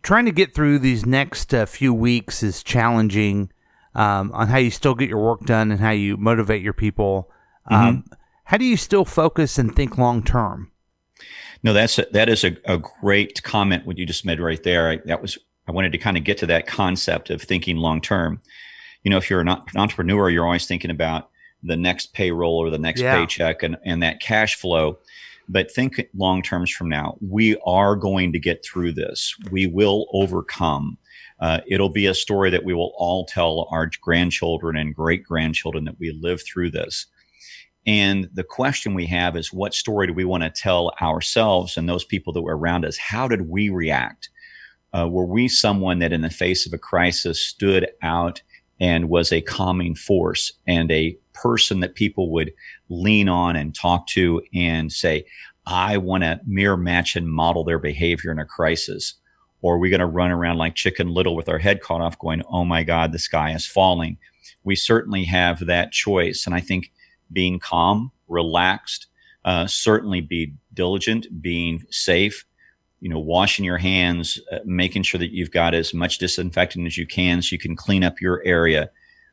trying 0.02 0.24
to 0.24 0.32
get 0.32 0.54
through 0.54 0.78
these 0.78 1.04
next 1.04 1.52
uh, 1.52 1.66
few 1.66 1.92
weeks 1.92 2.42
is 2.42 2.62
challenging 2.62 3.52
um, 3.94 4.32
on 4.32 4.48
how 4.48 4.56
you 4.56 4.70
still 4.70 4.94
get 4.94 5.10
your 5.10 5.22
work 5.22 5.42
done 5.44 5.70
and 5.70 5.78
how 5.78 5.90
you 5.90 6.16
motivate 6.16 6.62
your 6.62 6.72
people. 6.72 7.30
Um, 7.66 7.98
mm-hmm. 7.98 8.12
How 8.44 8.56
do 8.56 8.64
you 8.64 8.78
still 8.78 9.04
focus 9.04 9.58
and 9.58 9.76
think 9.76 9.98
long 9.98 10.22
term? 10.22 10.72
No, 11.62 11.74
that's 11.74 11.98
a, 11.98 12.06
that 12.12 12.30
is 12.30 12.44
a, 12.44 12.56
a 12.64 12.78
great 12.78 13.42
comment. 13.42 13.86
What 13.86 13.98
you 13.98 14.06
just 14.06 14.24
made 14.24 14.40
right 14.40 14.62
there. 14.62 14.88
I, 14.90 14.96
that 15.04 15.20
was 15.20 15.36
I 15.68 15.72
wanted 15.72 15.92
to 15.92 15.98
kind 15.98 16.16
of 16.16 16.24
get 16.24 16.38
to 16.38 16.46
that 16.46 16.66
concept 16.66 17.28
of 17.28 17.42
thinking 17.42 17.76
long 17.76 18.00
term. 18.00 18.40
You 19.02 19.10
know, 19.10 19.16
if 19.16 19.28
you're 19.28 19.40
an 19.40 19.56
entrepreneur, 19.76 20.30
you're 20.30 20.44
always 20.44 20.66
thinking 20.66 20.90
about 20.90 21.30
the 21.62 21.76
next 21.76 22.12
payroll 22.12 22.58
or 22.58 22.70
the 22.70 22.78
next 22.78 23.00
yeah. 23.00 23.16
paycheck 23.16 23.62
and, 23.62 23.76
and 23.84 24.02
that 24.02 24.20
cash 24.20 24.56
flow. 24.56 24.98
But 25.48 25.70
think 25.70 26.08
long 26.14 26.42
terms 26.42 26.70
from 26.70 26.88
now. 26.88 27.16
We 27.20 27.56
are 27.66 27.96
going 27.96 28.32
to 28.32 28.38
get 28.38 28.64
through 28.64 28.92
this. 28.92 29.34
We 29.50 29.66
will 29.66 30.06
overcome. 30.12 30.98
Uh, 31.40 31.60
it'll 31.66 31.88
be 31.88 32.06
a 32.06 32.14
story 32.14 32.50
that 32.50 32.64
we 32.64 32.74
will 32.74 32.92
all 32.96 33.26
tell 33.26 33.68
our 33.70 33.90
grandchildren 34.00 34.76
and 34.76 34.94
great 34.94 35.24
grandchildren 35.24 35.84
that 35.84 35.98
we 35.98 36.12
lived 36.12 36.44
through 36.46 36.70
this. 36.70 37.06
And 37.84 38.30
the 38.32 38.44
question 38.44 38.94
we 38.94 39.06
have 39.06 39.36
is 39.36 39.52
what 39.52 39.74
story 39.74 40.06
do 40.06 40.12
we 40.12 40.24
want 40.24 40.44
to 40.44 40.50
tell 40.50 40.92
ourselves 41.00 41.76
and 41.76 41.88
those 41.88 42.04
people 42.04 42.32
that 42.32 42.42
were 42.42 42.56
around 42.56 42.84
us? 42.84 42.96
How 42.96 43.26
did 43.26 43.48
we 43.48 43.70
react? 43.70 44.30
Uh, 44.96 45.08
were 45.08 45.26
we 45.26 45.48
someone 45.48 45.98
that 45.98 46.12
in 46.12 46.20
the 46.20 46.30
face 46.30 46.66
of 46.66 46.72
a 46.72 46.78
crisis 46.78 47.44
stood 47.44 47.88
out 48.02 48.42
and 48.82 49.08
was 49.08 49.30
a 49.30 49.40
calming 49.40 49.94
force 49.94 50.52
and 50.66 50.90
a 50.90 51.16
person 51.34 51.78
that 51.80 51.94
people 51.94 52.30
would 52.32 52.52
lean 52.88 53.28
on 53.28 53.54
and 53.54 53.76
talk 53.76 54.08
to 54.08 54.42
and 54.52 54.92
say, 54.92 55.24
I 55.64 55.98
want 55.98 56.24
to 56.24 56.40
mirror 56.44 56.76
match 56.76 57.14
and 57.14 57.32
model 57.32 57.62
their 57.62 57.78
behavior 57.78 58.32
in 58.32 58.40
a 58.40 58.44
crisis? 58.44 59.14
Or 59.60 59.76
are 59.76 59.78
we 59.78 59.88
going 59.88 60.00
to 60.00 60.06
run 60.06 60.32
around 60.32 60.58
like 60.58 60.74
chicken 60.74 61.08
little 61.08 61.36
with 61.36 61.48
our 61.48 61.58
head 61.58 61.80
caught 61.80 62.00
off 62.00 62.18
going, 62.18 62.42
Oh 62.48 62.64
my 62.64 62.82
God, 62.82 63.12
the 63.12 63.20
sky 63.20 63.52
is 63.52 63.64
falling? 63.64 64.18
We 64.64 64.74
certainly 64.74 65.22
have 65.26 65.64
that 65.66 65.92
choice. 65.92 66.44
And 66.44 66.54
I 66.54 66.60
think 66.60 66.90
being 67.32 67.60
calm, 67.60 68.10
relaxed, 68.26 69.06
uh, 69.44 69.68
certainly 69.68 70.20
be 70.20 70.54
diligent, 70.74 71.40
being 71.40 71.84
safe, 71.90 72.44
you 73.02 73.08
know, 73.08 73.18
washing 73.18 73.64
your 73.64 73.78
hands, 73.78 74.40
uh, 74.52 74.60
making 74.64 75.02
sure 75.02 75.18
that 75.18 75.32
you've 75.32 75.50
got 75.50 75.74
as 75.74 75.92
much 75.92 76.18
disinfectant 76.18 76.86
as 76.86 76.96
you 76.96 77.04
can 77.04 77.42
so 77.42 77.52
you 77.52 77.58
can 77.58 77.74
clean 77.74 78.04
up 78.04 78.20
your 78.20 78.40
area. 78.44 78.88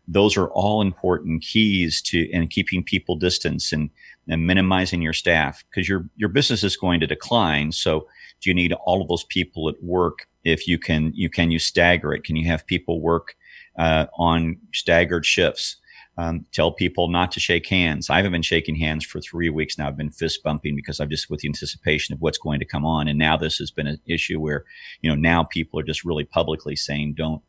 Those 0.07 0.35
are 0.35 0.47
all 0.47 0.81
important 0.81 1.43
keys 1.43 2.01
to 2.01 2.27
and 2.33 2.49
keeping 2.49 2.83
people 2.83 3.15
distance 3.15 3.71
and, 3.71 3.91
and 4.27 4.47
minimizing 4.47 5.03
your 5.03 5.13
staff 5.13 5.63
because 5.69 5.87
your 5.87 6.09
your 6.15 6.29
business 6.29 6.63
is 6.63 6.75
going 6.75 6.99
to 7.01 7.05
decline. 7.05 7.71
So 7.71 8.07
do 8.41 8.49
you 8.49 8.55
need 8.55 8.73
all 8.73 9.03
of 9.03 9.07
those 9.07 9.25
people 9.25 9.69
at 9.69 9.83
work? 9.83 10.27
If 10.43 10.67
you 10.67 10.79
can, 10.79 11.11
you 11.13 11.29
can 11.29 11.51
you 11.51 11.59
stagger 11.59 12.11
it? 12.11 12.23
Can 12.23 12.35
you 12.35 12.47
have 12.47 12.65
people 12.65 13.01
work 13.01 13.35
uh, 13.77 14.07
on 14.17 14.57
staggered 14.73 15.27
shifts? 15.27 15.75
Um, 16.19 16.45
tell 16.51 16.73
people 16.73 17.07
not 17.07 17.31
to 17.31 17.39
shake 17.39 17.65
hands. 17.67 18.09
I 18.09 18.17
haven't 18.17 18.33
been 18.33 18.41
shaking 18.41 18.75
hands 18.75 19.05
for 19.05 19.21
three 19.21 19.49
weeks 19.49 19.77
now. 19.77 19.87
I've 19.87 19.95
been 19.95 20.11
fist 20.11 20.43
bumping 20.43 20.75
because 20.75 20.99
I'm 20.99 21.09
just 21.09 21.29
with 21.29 21.39
the 21.39 21.47
anticipation 21.47 22.13
of 22.13 22.19
what's 22.19 22.37
going 22.37 22.59
to 22.59 22.65
come 22.65 22.85
on. 22.85 23.07
And 23.07 23.17
now 23.17 23.37
this 23.37 23.55
has 23.59 23.71
been 23.71 23.87
an 23.87 24.01
issue 24.05 24.37
where, 24.37 24.65
you 25.01 25.09
know, 25.09 25.15
now 25.15 25.43
people 25.43 25.79
are 25.79 25.83
just 25.83 26.03
really 26.03 26.25
publicly 26.25 26.75
saying 26.75 27.13
don't 27.13 27.41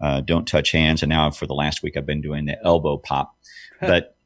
uh, 0.00 0.22
don't 0.22 0.48
touch 0.48 0.72
hands. 0.72 1.02
And 1.02 1.10
now 1.10 1.30
for 1.32 1.46
the 1.46 1.52
last 1.52 1.82
week, 1.82 1.98
I've 1.98 2.06
been 2.06 2.22
doing 2.22 2.46
the 2.46 2.56
elbow 2.64 2.96
pop. 2.96 3.36
but 3.80 4.16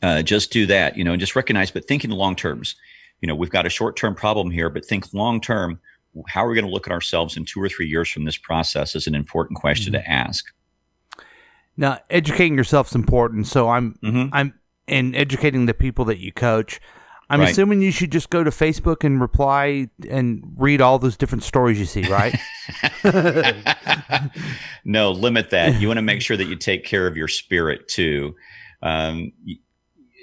uh, 0.00 0.22
just 0.22 0.52
do 0.52 0.66
that. 0.66 0.96
You 0.96 1.02
know, 1.02 1.12
and 1.12 1.20
just 1.20 1.34
recognize, 1.34 1.72
but 1.72 1.88
think 1.88 2.04
in 2.04 2.12
long 2.12 2.36
terms. 2.36 2.76
You 3.20 3.26
know, 3.26 3.34
we've 3.34 3.50
got 3.50 3.66
a 3.66 3.70
short 3.70 3.96
term 3.96 4.14
problem 4.14 4.52
here, 4.52 4.70
but 4.70 4.84
think 4.84 5.12
long 5.12 5.40
term. 5.40 5.80
How 6.28 6.44
are 6.44 6.48
we 6.48 6.54
going 6.54 6.66
to 6.66 6.70
look 6.70 6.86
at 6.86 6.92
ourselves 6.92 7.36
in 7.36 7.44
two 7.44 7.60
or 7.60 7.68
three 7.68 7.88
years 7.88 8.08
from 8.08 8.26
this 8.26 8.36
process 8.36 8.94
is 8.94 9.08
an 9.08 9.16
important 9.16 9.58
question 9.58 9.92
mm-hmm. 9.92 10.04
to 10.04 10.08
ask. 10.08 10.54
Now, 11.76 11.98
educating 12.10 12.56
yourself 12.56 12.88
is 12.88 12.94
important. 12.94 13.46
So 13.46 13.68
I'm 13.68 13.98
mm-hmm. 14.02 14.28
I'm 14.32 14.54
and 14.86 15.14
educating 15.16 15.66
the 15.66 15.74
people 15.74 16.04
that 16.06 16.18
you 16.18 16.32
coach. 16.32 16.80
I'm 17.30 17.40
right. 17.40 17.50
assuming 17.50 17.80
you 17.80 17.90
should 17.90 18.12
just 18.12 18.28
go 18.28 18.44
to 18.44 18.50
Facebook 18.50 19.02
and 19.02 19.20
reply 19.20 19.88
and 20.08 20.44
read 20.56 20.82
all 20.82 20.98
those 20.98 21.16
different 21.16 21.42
stories 21.42 21.78
you 21.78 21.86
see, 21.86 22.06
right? 22.06 22.36
no, 24.84 25.10
limit 25.10 25.50
that. 25.50 25.80
You 25.80 25.88
want 25.88 25.98
to 25.98 26.02
make 26.02 26.20
sure 26.20 26.36
that 26.36 26.44
you 26.44 26.56
take 26.56 26.84
care 26.84 27.06
of 27.06 27.16
your 27.16 27.28
spirit 27.28 27.88
too. 27.88 28.36
Um, 28.82 29.32
you 29.42 29.56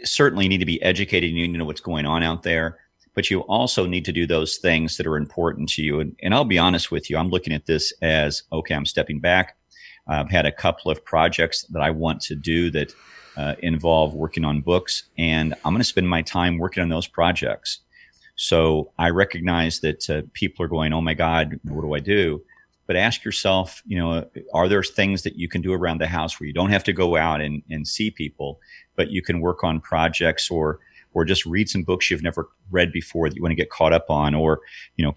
certainly 0.03 0.47
need 0.47 0.59
to 0.59 0.65
be 0.65 0.81
educated 0.83 1.29
and 1.29 1.37
you 1.37 1.47
need 1.47 1.53
to 1.53 1.59
know 1.59 1.65
what's 1.65 1.81
going 1.81 2.05
on 2.05 2.21
out 2.21 2.43
there, 2.43 2.77
but 3.15 3.31
you 3.31 3.41
also 3.41 3.87
need 3.87 4.05
to 4.05 4.11
do 4.11 4.27
those 4.27 4.57
things 4.57 4.97
that 4.97 5.07
are 5.07 5.17
important 5.17 5.69
to 5.69 5.81
you. 5.81 5.99
And, 5.99 6.15
and 6.21 6.33
I'll 6.35 6.45
be 6.45 6.59
honest 6.59 6.91
with 6.91 7.09
you, 7.09 7.17
I'm 7.17 7.29
looking 7.29 7.53
at 7.53 7.65
this 7.65 7.91
as 8.01 8.43
okay, 8.51 8.75
I'm 8.75 8.85
stepping 8.85 9.19
back. 9.19 9.57
I've 10.07 10.29
had 10.29 10.45
a 10.45 10.51
couple 10.51 10.91
of 10.91 11.03
projects 11.05 11.63
that 11.63 11.81
I 11.81 11.91
want 11.91 12.21
to 12.23 12.35
do 12.35 12.69
that 12.71 12.93
uh, 13.37 13.55
involve 13.59 14.13
working 14.13 14.43
on 14.43 14.61
books, 14.61 15.03
and 15.17 15.53
I'm 15.63 15.73
going 15.73 15.79
to 15.79 15.85
spend 15.85 16.09
my 16.09 16.21
time 16.21 16.57
working 16.57 16.83
on 16.83 16.89
those 16.89 17.07
projects. 17.07 17.79
So 18.35 18.91
I 18.97 19.09
recognize 19.09 19.79
that 19.81 20.09
uh, 20.09 20.21
people 20.33 20.65
are 20.65 20.69
going, 20.69 20.93
"Oh 20.93 21.01
my 21.01 21.13
God, 21.13 21.59
what 21.63 21.81
do 21.81 21.93
I 21.93 21.99
do?" 21.99 22.41
But 22.87 22.95
ask 22.95 23.23
yourself, 23.23 23.81
you 23.85 23.97
know, 23.97 24.29
are 24.53 24.67
there 24.67 24.83
things 24.83 25.21
that 25.21 25.37
you 25.37 25.47
can 25.47 25.61
do 25.61 25.71
around 25.71 26.01
the 26.01 26.07
house 26.07 26.39
where 26.39 26.47
you 26.47 26.53
don't 26.53 26.71
have 26.71 26.83
to 26.85 26.93
go 26.93 27.15
out 27.15 27.39
and, 27.39 27.63
and 27.69 27.87
see 27.87 28.11
people, 28.11 28.59
but 28.95 29.11
you 29.11 29.21
can 29.21 29.39
work 29.39 29.63
on 29.63 29.79
projects 29.79 30.49
or 30.51 30.79
or 31.13 31.25
just 31.25 31.45
read 31.45 31.69
some 31.69 31.83
books 31.83 32.09
you've 32.09 32.23
never 32.23 32.49
read 32.69 32.91
before 32.91 33.29
that 33.29 33.35
you 33.35 33.41
want 33.41 33.51
to 33.51 33.55
get 33.55 33.69
caught 33.69 33.93
up 33.93 34.09
on, 34.09 34.33
or 34.33 34.61
you 34.95 35.05
know, 35.05 35.13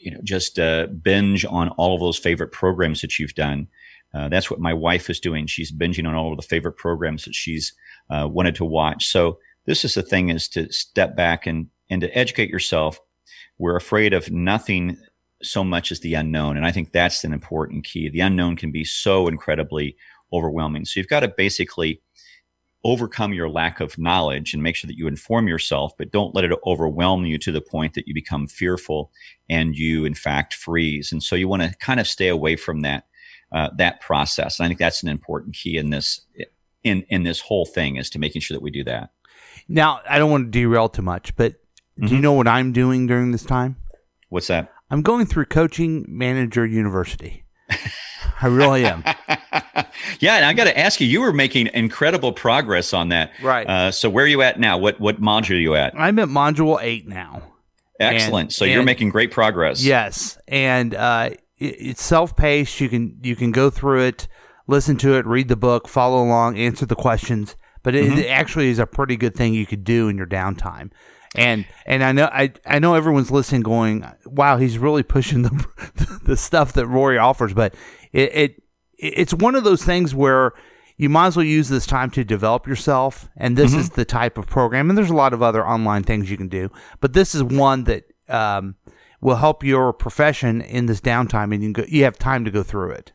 you 0.00 0.10
know, 0.10 0.20
just 0.22 0.58
uh, 0.58 0.86
binge 0.86 1.44
on 1.44 1.68
all 1.70 1.94
of 1.94 2.00
those 2.00 2.18
favorite 2.18 2.52
programs 2.52 3.00
that 3.00 3.18
you've 3.18 3.34
done. 3.34 3.68
Uh, 4.14 4.28
that's 4.28 4.50
what 4.50 4.60
my 4.60 4.72
wife 4.72 5.10
is 5.10 5.20
doing. 5.20 5.46
She's 5.46 5.70
binging 5.70 6.08
on 6.08 6.14
all 6.14 6.32
of 6.32 6.36
the 6.38 6.46
favorite 6.46 6.76
programs 6.76 7.24
that 7.24 7.34
she's 7.34 7.72
uh, 8.10 8.26
wanted 8.30 8.54
to 8.56 8.64
watch. 8.64 9.06
So 9.06 9.38
this 9.66 9.84
is 9.84 9.94
the 9.94 10.02
thing: 10.02 10.30
is 10.30 10.48
to 10.50 10.72
step 10.72 11.16
back 11.16 11.46
and 11.46 11.68
and 11.90 12.00
to 12.00 12.16
educate 12.16 12.50
yourself. 12.50 13.00
We're 13.58 13.76
afraid 13.76 14.14
of 14.14 14.30
nothing 14.30 14.96
so 15.42 15.62
much 15.62 15.92
as 15.92 16.00
the 16.00 16.14
unknown, 16.14 16.56
and 16.56 16.64
I 16.64 16.72
think 16.72 16.92
that's 16.92 17.24
an 17.24 17.32
important 17.32 17.84
key. 17.84 18.08
The 18.08 18.20
unknown 18.20 18.56
can 18.56 18.72
be 18.72 18.84
so 18.84 19.28
incredibly 19.28 19.96
overwhelming. 20.32 20.84
So 20.84 21.00
you've 21.00 21.08
got 21.08 21.20
to 21.20 21.28
basically 21.28 22.00
overcome 22.84 23.32
your 23.32 23.48
lack 23.48 23.80
of 23.80 23.98
knowledge 23.98 24.54
and 24.54 24.62
make 24.62 24.76
sure 24.76 24.86
that 24.88 24.96
you 24.96 25.08
inform 25.08 25.48
yourself, 25.48 25.92
but 25.98 26.12
don't 26.12 26.34
let 26.34 26.44
it 26.44 26.52
overwhelm 26.64 27.26
you 27.26 27.38
to 27.38 27.52
the 27.52 27.60
point 27.60 27.94
that 27.94 28.06
you 28.06 28.14
become 28.14 28.46
fearful 28.46 29.10
and 29.48 29.76
you, 29.76 30.04
in 30.04 30.14
fact, 30.14 30.54
freeze. 30.54 31.10
And 31.10 31.22
so 31.22 31.34
you 31.34 31.48
want 31.48 31.62
to 31.62 31.74
kind 31.78 32.00
of 32.00 32.06
stay 32.06 32.28
away 32.28 32.56
from 32.56 32.82
that 32.82 33.04
uh, 33.50 33.70
that 33.76 34.00
process. 34.00 34.58
And 34.58 34.66
I 34.66 34.68
think 34.68 34.78
that's 34.78 35.02
an 35.02 35.08
important 35.08 35.54
key 35.54 35.76
in 35.76 35.90
this 35.90 36.20
in 36.84 37.04
in 37.08 37.22
this 37.24 37.40
whole 37.40 37.64
thing 37.64 37.96
is 37.96 38.10
to 38.10 38.18
making 38.18 38.42
sure 38.42 38.54
that 38.54 38.62
we 38.62 38.70
do 38.70 38.84
that. 38.84 39.10
Now, 39.68 40.00
I 40.08 40.18
don't 40.18 40.30
want 40.30 40.46
to 40.46 40.50
derail 40.50 40.88
too 40.88 41.02
much, 41.02 41.34
but 41.36 41.52
mm-hmm. 41.52 42.06
do 42.06 42.08
you 42.08 42.16
mm-hmm. 42.16 42.22
know 42.22 42.32
what 42.34 42.48
I'm 42.48 42.72
doing 42.72 43.06
during 43.06 43.32
this 43.32 43.44
time? 43.44 43.76
What's 44.28 44.46
that? 44.48 44.72
I'm 44.90 45.02
going 45.02 45.26
through 45.26 45.46
Coaching 45.46 46.06
Manager 46.08 46.64
University. 46.64 47.44
I 48.40 48.46
really 48.46 48.84
am. 48.84 49.02
yeah, 50.20 50.36
and 50.36 50.44
I 50.44 50.52
got 50.52 50.64
to 50.64 50.78
ask 50.78 51.00
you, 51.00 51.06
you 51.06 51.20
were 51.20 51.32
making 51.32 51.68
incredible 51.74 52.32
progress 52.32 52.92
on 52.92 53.08
that. 53.08 53.32
Right. 53.42 53.66
Uh, 53.66 53.90
so 53.90 54.08
where 54.08 54.24
are 54.24 54.28
you 54.28 54.42
at 54.42 54.58
now? 54.60 54.78
What 54.78 55.00
what 55.00 55.20
module 55.20 55.56
are 55.56 55.60
you 55.60 55.74
at? 55.74 55.98
I'm 55.98 56.18
at 56.18 56.28
module 56.28 56.78
eight 56.80 57.06
now. 57.08 57.42
Excellent. 58.00 58.46
And, 58.46 58.52
so 58.52 58.64
you're 58.64 58.82
making 58.82 59.10
great 59.10 59.30
progress. 59.30 59.82
Yes, 59.82 60.38
and 60.46 60.94
uh, 60.94 61.30
it, 61.58 61.64
it's 61.78 62.02
self 62.02 62.36
paced. 62.36 62.80
You 62.80 62.88
can 62.88 63.18
you 63.22 63.36
can 63.36 63.50
go 63.50 63.70
through 63.70 64.02
it, 64.02 64.28
listen 64.66 64.96
to 64.98 65.16
it, 65.16 65.26
read 65.26 65.48
the 65.48 65.56
book, 65.56 65.88
follow 65.88 66.22
along, 66.22 66.58
answer 66.58 66.86
the 66.86 66.96
questions. 66.96 67.56
But 67.82 67.94
it, 67.94 68.04
mm-hmm. 68.04 68.18
it 68.18 68.26
actually 68.26 68.68
is 68.68 68.78
a 68.78 68.86
pretty 68.86 69.16
good 69.16 69.34
thing 69.34 69.54
you 69.54 69.66
could 69.66 69.84
do 69.84 70.08
in 70.08 70.16
your 70.16 70.26
downtime. 70.26 70.90
And 71.34 71.66
and 71.86 72.02
I 72.02 72.12
know 72.12 72.24
I 72.26 72.52
I 72.66 72.78
know 72.78 72.94
everyone's 72.94 73.30
listening, 73.30 73.62
going, 73.62 74.06
"Wow, 74.24 74.56
he's 74.56 74.78
really 74.78 75.02
pushing 75.02 75.42
the 75.42 76.20
the 76.24 76.36
stuff 76.36 76.72
that 76.74 76.86
Rory 76.86 77.18
offers." 77.18 77.52
But 77.52 77.74
it, 78.12 78.34
it 78.34 78.62
it's 78.98 79.32
one 79.34 79.54
of 79.54 79.64
those 79.64 79.84
things 79.84 80.14
where 80.14 80.52
you 80.96 81.08
might 81.08 81.28
as 81.28 81.36
well 81.36 81.44
use 81.44 81.68
this 81.68 81.86
time 81.86 82.10
to 82.10 82.24
develop 82.24 82.66
yourself. 82.66 83.28
And 83.36 83.56
this 83.56 83.72
is 83.72 83.90
the 83.90 84.04
type 84.04 84.36
of 84.36 84.48
program. 84.48 84.90
And 84.90 84.98
there's 84.98 85.10
a 85.10 85.14
lot 85.14 85.32
of 85.32 85.42
other 85.42 85.64
online 85.66 86.02
things 86.02 86.28
you 86.30 86.36
can 86.36 86.48
do, 86.48 86.70
but 87.00 87.12
this 87.12 87.34
is 87.36 87.42
one 87.44 87.84
that 87.84 88.04
um, 88.28 88.74
will 89.20 89.36
help 89.36 89.62
your 89.62 89.92
profession 89.92 90.60
in 90.60 90.86
this 90.86 91.00
downtime, 91.00 91.54
and 91.54 91.62
you, 91.62 91.72
go, 91.72 91.84
you 91.88 92.02
have 92.04 92.18
time 92.18 92.44
to 92.44 92.50
go 92.50 92.62
through 92.64 92.90
it. 92.90 93.12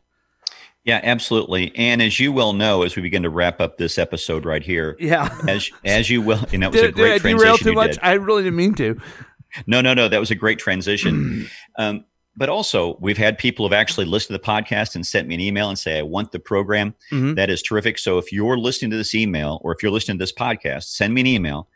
Yeah, 0.84 1.00
absolutely. 1.02 1.72
And 1.76 2.02
as 2.02 2.20
you 2.20 2.30
well 2.32 2.52
know, 2.52 2.82
as 2.82 2.94
we 2.94 3.00
begin 3.02 3.22
to 3.22 3.30
wrap 3.30 3.60
up 3.60 3.78
this 3.78 3.96
episode 3.98 4.44
right 4.44 4.62
here, 4.62 4.96
Yeah. 5.00 5.34
as 5.48 5.70
as 5.84 6.10
you 6.10 6.20
will, 6.20 6.44
and 6.52 6.62
that 6.62 6.72
was 6.72 6.80
a 6.80 6.86
Did, 6.86 6.94
great 6.94 7.22
did 7.22 7.26
I 7.26 7.32
derail 7.32 7.38
transition 7.56 7.66
too 7.66 7.74
much? 7.74 7.90
did. 7.92 8.00
I 8.02 8.12
really 8.14 8.42
didn't 8.42 8.56
mean 8.56 8.74
to. 8.74 9.00
No, 9.66 9.80
no, 9.80 9.94
no. 9.94 10.08
That 10.08 10.20
was 10.20 10.30
a 10.30 10.34
great 10.34 10.58
transition. 10.58 11.48
um, 11.78 12.04
but 12.36 12.48
also, 12.48 12.96
we've 13.00 13.18
had 13.18 13.38
people 13.38 13.64
have 13.66 13.72
actually 13.72 14.06
listened 14.06 14.34
to 14.34 14.38
the 14.42 14.52
podcast 14.52 14.94
and 14.94 15.06
sent 15.06 15.28
me 15.28 15.34
an 15.34 15.40
email 15.40 15.68
and 15.68 15.78
say, 15.78 15.98
I 15.98 16.02
want 16.02 16.32
the 16.32 16.38
program. 16.40 16.94
Mhm. 17.12 17.36
That 17.36 17.50
is 17.50 17.62
terrific. 17.62 17.98
So 17.98 18.18
if 18.18 18.32
you're 18.32 18.58
listening 18.58 18.90
to 18.92 18.96
this 18.96 19.14
email 19.14 19.60
or 19.62 19.72
if 19.72 19.82
you're 19.82 19.92
listening 19.92 20.18
to 20.18 20.22
this 20.22 20.32
podcast, 20.32 20.84
send 20.84 21.14
me 21.14 21.20
an 21.20 21.26
email 21.26 21.68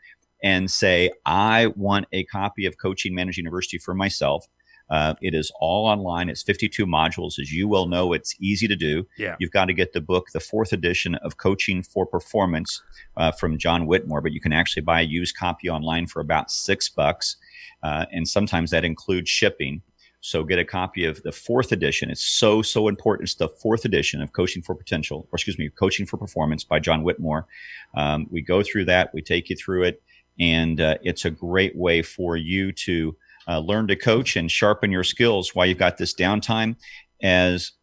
and 0.43 0.69
say, 0.71 1.11
I 1.25 1.67
want 1.75 2.07
a 2.13 2.23
copy 2.25 2.65
of 2.65 2.77
Coaching 2.77 3.13
Managed 3.15 3.37
University 3.37 3.77
for 3.77 3.93
myself. 3.93 4.45
Uh, 4.89 5.13
it 5.21 5.35
is 5.35 5.51
all 5.59 5.85
online. 5.85 6.29
It's 6.29 6.41
52 6.41 6.85
modules. 6.87 7.37
As 7.39 7.51
you 7.53 7.67
well 7.67 7.85
know, 7.87 8.11
it's 8.11 8.35
easy 8.39 8.67
to 8.67 8.75
do. 8.75 9.05
Yeah. 9.19 9.35
You've 9.39 9.51
got 9.51 9.65
to 9.65 9.73
get 9.73 9.93
the 9.93 10.01
book, 10.01 10.27
the 10.33 10.39
fourth 10.39 10.73
edition 10.73 11.13
of 11.15 11.37
Coaching 11.37 11.83
for 11.83 12.07
Performance 12.07 12.81
uh, 13.15 13.31
from 13.31 13.57
John 13.59 13.85
Whitmore, 13.85 14.19
but 14.21 14.31
you 14.31 14.41
can 14.41 14.51
actually 14.51 14.81
buy 14.81 15.01
a 15.01 15.03
used 15.03 15.37
copy 15.37 15.69
online 15.69 16.07
for 16.07 16.21
about 16.21 16.49
six 16.49 16.89
bucks. 16.89 17.35
Uh, 17.83 18.05
and 18.11 18.27
sometimes 18.27 18.71
that 18.71 18.83
includes 18.83 19.29
shipping. 19.29 19.83
So 20.21 20.43
get 20.43 20.59
a 20.59 20.65
copy 20.65 21.05
of 21.05 21.21
the 21.23 21.31
fourth 21.31 21.71
edition. 21.71 22.09
It's 22.09 22.23
so, 22.23 22.61
so 22.61 22.87
important. 22.87 23.27
It's 23.27 23.35
the 23.35 23.47
fourth 23.47 23.85
edition 23.85 24.21
of 24.21 24.33
Coaching 24.33 24.61
for 24.61 24.75
Potential, 24.75 25.27
or 25.31 25.35
excuse 25.35 25.57
me, 25.57 25.69
Coaching 25.69 26.05
for 26.05 26.17
Performance 26.17 26.63
by 26.63 26.79
John 26.79 27.03
Whitmore. 27.03 27.47
Um, 27.95 28.27
we 28.29 28.41
go 28.41 28.61
through 28.61 28.85
that, 28.85 29.13
we 29.13 29.21
take 29.21 29.49
you 29.49 29.55
through 29.55 29.83
it, 29.83 30.01
and 30.39 30.81
uh, 30.81 30.97
it's 31.03 31.25
a 31.25 31.29
great 31.29 31.75
way 31.75 32.01
for 32.01 32.35
you 32.35 32.71
to 32.73 33.15
uh, 33.47 33.59
learn 33.59 33.87
to 33.87 33.95
coach 33.95 34.35
and 34.35 34.51
sharpen 34.51 34.91
your 34.91 35.03
skills 35.03 35.55
while 35.55 35.65
you've 35.65 35.77
got 35.77 35.97
this 35.97 36.13
downtime. 36.13 36.75
As 37.21 37.73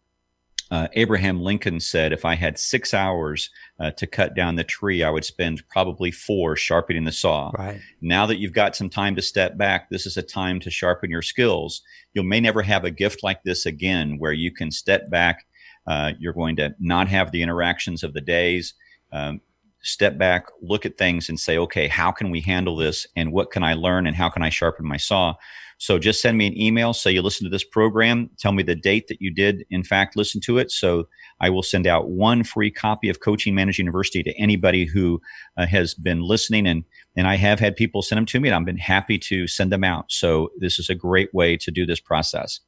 uh, 0.70 0.88
Abraham 0.94 1.40
Lincoln 1.40 1.78
said, 1.78 2.12
if 2.12 2.24
I 2.24 2.34
had 2.34 2.58
six 2.58 2.92
hours 2.92 3.50
uh, 3.78 3.92
to 3.92 4.06
cut 4.06 4.34
down 4.34 4.56
the 4.56 4.64
tree, 4.64 5.02
I 5.02 5.10
would 5.10 5.24
spend 5.24 5.62
probably 5.68 6.10
four 6.10 6.56
sharpening 6.56 7.04
the 7.04 7.12
saw. 7.12 7.52
Right. 7.56 7.80
Now 8.00 8.26
that 8.26 8.38
you've 8.38 8.52
got 8.52 8.74
some 8.74 8.90
time 8.90 9.14
to 9.16 9.22
step 9.22 9.56
back, 9.56 9.90
this 9.90 10.06
is 10.06 10.16
a 10.16 10.22
time 10.22 10.58
to 10.60 10.70
sharpen 10.70 11.10
your 11.10 11.22
skills. 11.22 11.82
You 12.14 12.24
may 12.24 12.40
never 12.40 12.62
have 12.62 12.84
a 12.84 12.90
gift 12.90 13.22
like 13.22 13.42
this 13.44 13.64
again 13.64 14.16
where 14.18 14.32
you 14.32 14.50
can 14.50 14.70
step 14.72 15.08
back. 15.08 15.46
Uh, 15.86 16.12
you're 16.18 16.32
going 16.32 16.56
to 16.56 16.74
not 16.80 17.06
have 17.08 17.30
the 17.30 17.42
interactions 17.42 18.02
of 18.02 18.12
the 18.12 18.20
days. 18.20 18.74
Um, 19.12 19.40
step 19.86 20.18
back, 20.18 20.46
look 20.60 20.84
at 20.84 20.98
things 20.98 21.28
and 21.28 21.38
say, 21.38 21.56
okay, 21.58 21.88
how 21.88 22.10
can 22.10 22.30
we 22.30 22.40
handle 22.40 22.76
this? 22.76 23.06
And 23.16 23.32
what 23.32 23.50
can 23.50 23.62
I 23.62 23.74
learn? 23.74 24.06
And 24.06 24.16
how 24.16 24.28
can 24.28 24.42
I 24.42 24.50
sharpen 24.50 24.86
my 24.86 24.96
saw? 24.96 25.34
So 25.78 25.98
just 25.98 26.22
send 26.22 26.38
me 26.38 26.46
an 26.46 26.58
email. 26.58 26.92
Say 26.94 27.12
you 27.12 27.22
listen 27.22 27.44
to 27.44 27.50
this 27.50 27.64
program. 27.64 28.30
Tell 28.38 28.52
me 28.52 28.62
the 28.62 28.74
date 28.74 29.08
that 29.08 29.20
you 29.20 29.30
did, 29.30 29.64
in 29.70 29.82
fact, 29.82 30.16
listen 30.16 30.40
to 30.42 30.58
it. 30.58 30.70
So 30.70 31.06
I 31.40 31.50
will 31.50 31.62
send 31.62 31.86
out 31.86 32.08
one 32.08 32.44
free 32.44 32.70
copy 32.70 33.10
of 33.10 33.20
Coaching 33.20 33.54
Managed 33.54 33.78
University 33.78 34.22
to 34.22 34.34
anybody 34.38 34.86
who 34.86 35.20
uh, 35.56 35.66
has 35.66 35.92
been 35.92 36.22
listening. 36.22 36.66
And, 36.66 36.84
and 37.14 37.28
I 37.28 37.36
have 37.36 37.60
had 37.60 37.76
people 37.76 38.00
send 38.00 38.16
them 38.16 38.26
to 38.26 38.40
me 38.40 38.48
and 38.48 38.56
I've 38.56 38.64
been 38.64 38.78
happy 38.78 39.18
to 39.18 39.46
send 39.46 39.70
them 39.70 39.84
out. 39.84 40.10
So 40.10 40.50
this 40.58 40.78
is 40.78 40.88
a 40.88 40.94
great 40.94 41.32
way 41.34 41.58
to 41.58 41.70
do 41.70 41.84
this 41.84 42.00
process. 42.00 42.60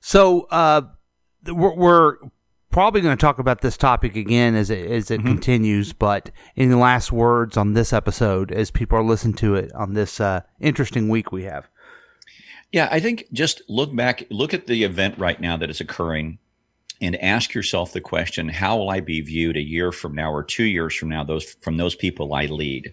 So 0.00 0.42
uh, 0.50 0.82
we're, 1.46 1.74
we're 1.74 2.16
probably 2.70 3.00
going 3.00 3.16
to 3.16 3.20
talk 3.20 3.38
about 3.38 3.60
this 3.60 3.76
topic 3.76 4.16
again 4.16 4.54
as 4.54 4.70
it 4.70 4.90
as 4.90 5.10
it 5.10 5.22
continues. 5.22 5.92
But 5.92 6.30
any 6.56 6.74
last 6.74 7.12
words 7.12 7.56
on 7.56 7.74
this 7.74 7.92
episode 7.92 8.52
as 8.52 8.70
people 8.70 8.98
are 8.98 9.04
listening 9.04 9.34
to 9.34 9.54
it 9.54 9.72
on 9.74 9.94
this 9.94 10.20
uh, 10.20 10.42
interesting 10.60 11.08
week 11.08 11.32
we 11.32 11.44
have? 11.44 11.68
Yeah, 12.72 12.88
I 12.90 13.00
think 13.00 13.24
just 13.32 13.62
look 13.68 13.94
back, 13.96 14.24
look 14.30 14.52
at 14.52 14.66
the 14.66 14.84
event 14.84 15.18
right 15.18 15.40
now 15.40 15.56
that 15.56 15.70
is 15.70 15.80
occurring 15.80 16.38
and 17.00 17.16
ask 17.22 17.54
yourself 17.54 17.92
the 17.92 18.00
question, 18.00 18.48
how 18.48 18.76
will 18.76 18.90
I 18.90 19.00
be 19.00 19.20
viewed 19.20 19.56
a 19.56 19.62
year 19.62 19.92
from 19.92 20.14
now 20.14 20.32
or 20.32 20.42
two 20.42 20.64
years 20.64 20.94
from 20.94 21.08
now, 21.08 21.24
those 21.24 21.54
from 21.62 21.76
those 21.76 21.94
people 21.94 22.34
I 22.34 22.46
lead? 22.46 22.92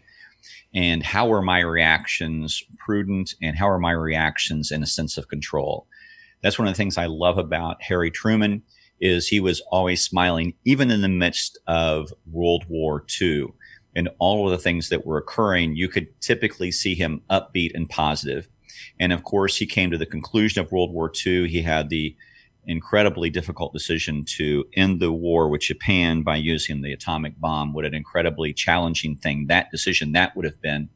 And 0.74 1.04
how 1.04 1.32
are 1.32 1.42
my 1.42 1.60
reactions 1.60 2.64
prudent 2.78 3.34
and 3.42 3.58
how 3.58 3.70
are 3.70 3.80
my 3.80 3.92
reactions 3.92 4.72
in 4.72 4.84
a 4.84 4.88
sense 4.88 5.18
of 5.18 5.28
control? 5.28 5.88
That's 6.42 6.60
one 6.60 6.68
of 6.68 6.74
the 6.74 6.78
things 6.78 6.98
I 6.98 7.08
love 7.08 7.38
about 7.38 7.82
Harry 7.82 8.12
Truman 8.12 8.62
is 9.00 9.28
he 9.28 9.40
was 9.40 9.62
always 9.72 10.04
smiling, 10.04 10.54
even 10.64 10.92
in 10.92 11.02
the 11.02 11.10
midst 11.10 11.58
of 11.68 12.14
World 12.32 12.66
War 12.70 13.06
II 13.22 13.48
and 13.96 14.10
all 14.20 14.46
of 14.46 14.52
the 14.52 14.62
things 14.62 14.90
that 14.90 15.06
were 15.06 15.18
occurring. 15.18 15.76
You 15.76 15.88
could 15.88 16.20
typically 16.22 16.72
see 16.72 16.96
him 16.96 17.22
upbeat 17.30 17.72
and 17.74 17.90
positive. 17.90 18.48
And 19.00 19.14
of 19.14 19.24
course, 19.24 19.58
he 19.58 19.66
came 19.66 19.92
to 19.92 19.98
the 19.98 20.06
conclusion 20.06 20.62
of 20.62 20.72
World 20.72 20.92
War 20.92 21.12
II. 21.26 21.48
He 21.48 21.62
had 21.62 21.90
the 21.90 22.16
incredibly 22.68 23.30
difficult 23.30 23.74
decision 23.74 24.26
to 24.26 24.66
end 24.74 25.00
the 25.00 25.12
war 25.12 25.50
with 25.50 25.62
Japan 25.62 26.24
by 26.24 26.36
using 26.36 26.82
the 26.82 26.94
atomic 26.94 27.40
bomb. 27.40 27.74
What 27.74 27.86
an 27.86 27.94
incredibly 27.94 28.54
challenging 28.54 29.16
thing 29.16 29.48
that 29.48 29.72
decision 29.72 30.14
that 30.14 30.36
would 30.36 30.46
have 30.46 30.62
been. 30.62 30.90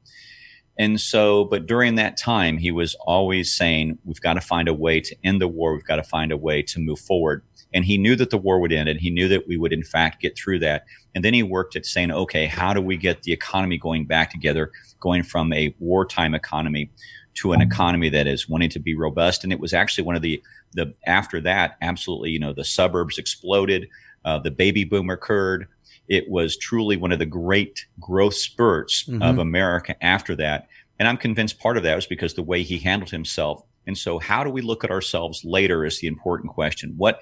And 0.78 1.00
so, 1.00 1.44
but 1.44 1.66
during 1.66 1.96
that 1.96 2.16
time, 2.16 2.58
he 2.58 2.72
was 2.72 2.96
always 3.02 3.54
saying, 3.54 4.00
we've 4.06 4.22
got 4.22 4.36
to 4.36 4.42
find 4.42 4.70
a 4.70 4.74
way 4.74 5.02
to 5.02 5.16
end 5.26 5.42
the 5.42 5.48
war. 5.48 5.74
We've 5.74 5.84
got 5.84 5.98
to 5.98 6.04
find 6.04 6.32
a 6.32 6.38
way 6.38 6.62
to 6.64 6.80
move 6.80 7.00
forward. 7.00 7.44
And 7.74 7.86
he 7.86 7.98
knew 7.98 8.16
that 8.16 8.30
the 8.30 8.38
war 8.38 8.60
would 8.60 8.72
end 8.72 8.90
and 8.90 9.00
he 9.00 9.10
knew 9.10 9.28
that 9.28 9.48
we 9.48 9.58
would, 9.58 9.74
in 9.74 9.84
fact, 9.84 10.22
get 10.22 10.38
through 10.38 10.60
that. 10.60 10.86
And 11.14 11.24
then 11.24 11.34
he 11.34 11.44
worked 11.44 11.76
at 11.76 11.86
saying, 11.86 12.12
okay, 12.12 12.46
how 12.46 12.74
do 12.74 12.82
we 12.82 12.98
get 12.98 13.24
the 13.24 13.32
economy 13.32 13.78
going 13.78 14.06
back 14.06 14.32
together, 14.32 14.72
going 15.00 15.24
from 15.24 15.54
a 15.54 15.74
wartime 15.80 16.34
economy 16.34 16.90
to 17.36 17.54
an 17.54 17.62
economy 17.62 18.10
that 18.10 18.28
is 18.28 18.50
wanting 18.50 18.70
to 18.72 18.80
be 18.80 18.96
robust? 18.96 19.44
And 19.44 19.54
it 19.54 19.60
was 19.60 19.74
actually 19.74 20.04
one 20.04 20.16
of 20.16 20.22
the, 20.22 20.42
the 20.74 20.94
after 21.06 21.40
that, 21.42 21.78
absolutely, 21.82 22.32
you 22.32 22.40
know, 22.40 22.54
the 22.54 22.66
suburbs 22.66 23.18
exploded, 23.18 23.88
uh, 24.26 24.40
the 24.40 24.52
baby 24.52 24.84
boom 24.84 25.10
occurred. 25.10 25.68
It 26.08 26.28
was 26.30 26.58
truly 26.58 26.98
one 26.98 27.12
of 27.12 27.20
the 27.20 27.26
great 27.26 27.86
growth 28.00 28.34
spurts 28.34 29.08
of 29.08 29.36
Mhm. 29.36 29.42
America 29.42 29.96
after 30.04 30.36
that. 30.38 30.68
And 30.98 31.08
I'm 31.08 31.18
convinced 31.18 31.60
part 31.60 31.78
of 31.78 31.84
that 31.84 31.96
was 31.96 32.08
because 32.08 32.34
the 32.34 32.44
way 32.44 32.64
he 32.64 32.80
handled 32.80 33.12
himself. 33.12 33.64
And 33.88 33.98
so, 33.98 34.20
how 34.20 34.44
do 34.44 34.50
we 34.50 34.62
look 34.62 34.84
at 34.84 34.92
ourselves 34.92 35.44
later 35.46 35.86
is 35.86 36.00
the 36.00 36.08
important 36.08 36.52
question. 36.52 36.94
What, 36.98 37.20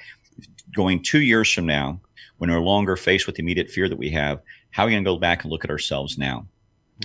going 0.75 1.01
two 1.01 1.21
years 1.21 1.51
from 1.51 1.65
now, 1.65 1.99
when 2.37 2.49
we're 2.49 2.57
no 2.57 2.63
longer 2.63 2.95
faced 2.95 3.25
with 3.25 3.35
the 3.35 3.41
immediate 3.41 3.69
fear 3.69 3.89
that 3.89 3.97
we 3.97 4.11
have, 4.11 4.41
how 4.71 4.83
are 4.83 4.85
we 4.87 4.93
going 4.93 5.03
to 5.03 5.09
go 5.09 5.17
back 5.17 5.43
and 5.43 5.51
look 5.51 5.63
at 5.63 5.71
ourselves 5.71 6.17
now? 6.17 6.45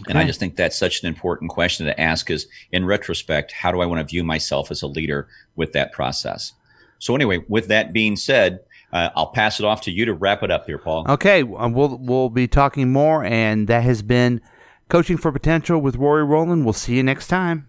And 0.09 0.19
I 0.19 0.25
just 0.25 0.41
think 0.41 0.57
that's 0.57 0.79
such 0.79 1.03
an 1.03 1.09
important 1.09 1.51
question 1.51 1.85
to 1.87 2.01
ask 2.01 2.31
is 2.31 2.47
in 2.71 2.87
retrospect, 2.87 3.53
how 3.53 3.71
do 3.73 3.81
I 3.81 3.87
want 3.87 4.01
to 4.01 4.11
view 4.11 4.25
myself 4.25 4.71
as 4.71 4.81
a 4.83 4.87
leader 4.87 5.29
with 5.55 5.73
that 5.73 5.93
process? 5.93 6.55
So, 6.99 7.15
anyway, 7.15 7.45
with 7.49 7.69
that 7.69 7.93
being 7.93 8.17
said, 8.17 8.61
uh, 8.93 9.11
I'll 9.17 9.33
pass 9.33 9.59
it 9.59 9.67
off 9.67 9.83
to 9.83 9.91
you 9.91 10.05
to 10.07 10.15
wrap 10.15 10.43
it 10.43 10.51
up 10.51 10.67
here, 10.67 10.79
Paul. 10.79 11.05
Okay, 11.09 11.43
uh, 11.43 11.69
we'll 11.69 11.99
we'll 11.99 12.31
be 12.31 12.47
talking 12.47 12.93
more, 12.93 13.25
and 13.25 13.69
that 13.69 13.83
has 13.83 14.03
been 14.03 14.41
coaching 14.89 15.17
for 15.17 15.33
potential 15.33 15.81
with 15.81 15.97
Rory 15.97 16.25
Rowland. 16.25 16.65
We'll 16.65 16.75
see 16.75 16.97
you 16.97 17.03
next 17.03 17.29
time. 17.29 17.69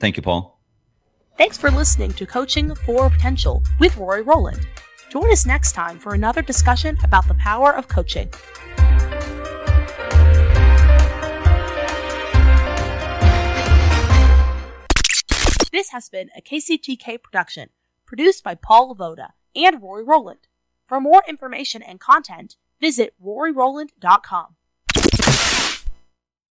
Thank 0.00 0.16
you, 0.16 0.22
Paul. 0.22 0.60
Thanks 1.36 1.58
for 1.58 1.70
listening 1.70 2.12
to 2.14 2.26
Coaching 2.26 2.74
for 2.74 3.10
Potential 3.10 3.62
with 3.78 3.96
Rory 3.96 4.22
Rowland. 4.22 4.66
Join 5.08 5.30
us 5.30 5.46
next 5.46 5.72
time 5.72 5.98
for 5.98 6.14
another 6.14 6.42
discussion 6.42 6.98
about 7.04 7.28
the 7.28 7.34
power 7.34 7.72
of 7.74 7.88
coaching. 7.88 8.28
This 15.72 15.90
has 15.90 16.08
been 16.08 16.30
a 16.36 16.40
KCTK 16.40 17.22
production, 17.22 17.68
produced 18.06 18.42
by 18.42 18.54
Paul 18.54 18.94
Lavoda 18.94 19.32
and 19.54 19.82
Rory 19.82 20.02
Rowland. 20.02 20.48
For 20.86 21.00
more 21.00 21.22
information 21.28 21.82
and 21.82 22.00
content, 22.00 22.56
visit 22.80 23.14
roryrowland.com. 23.22 24.55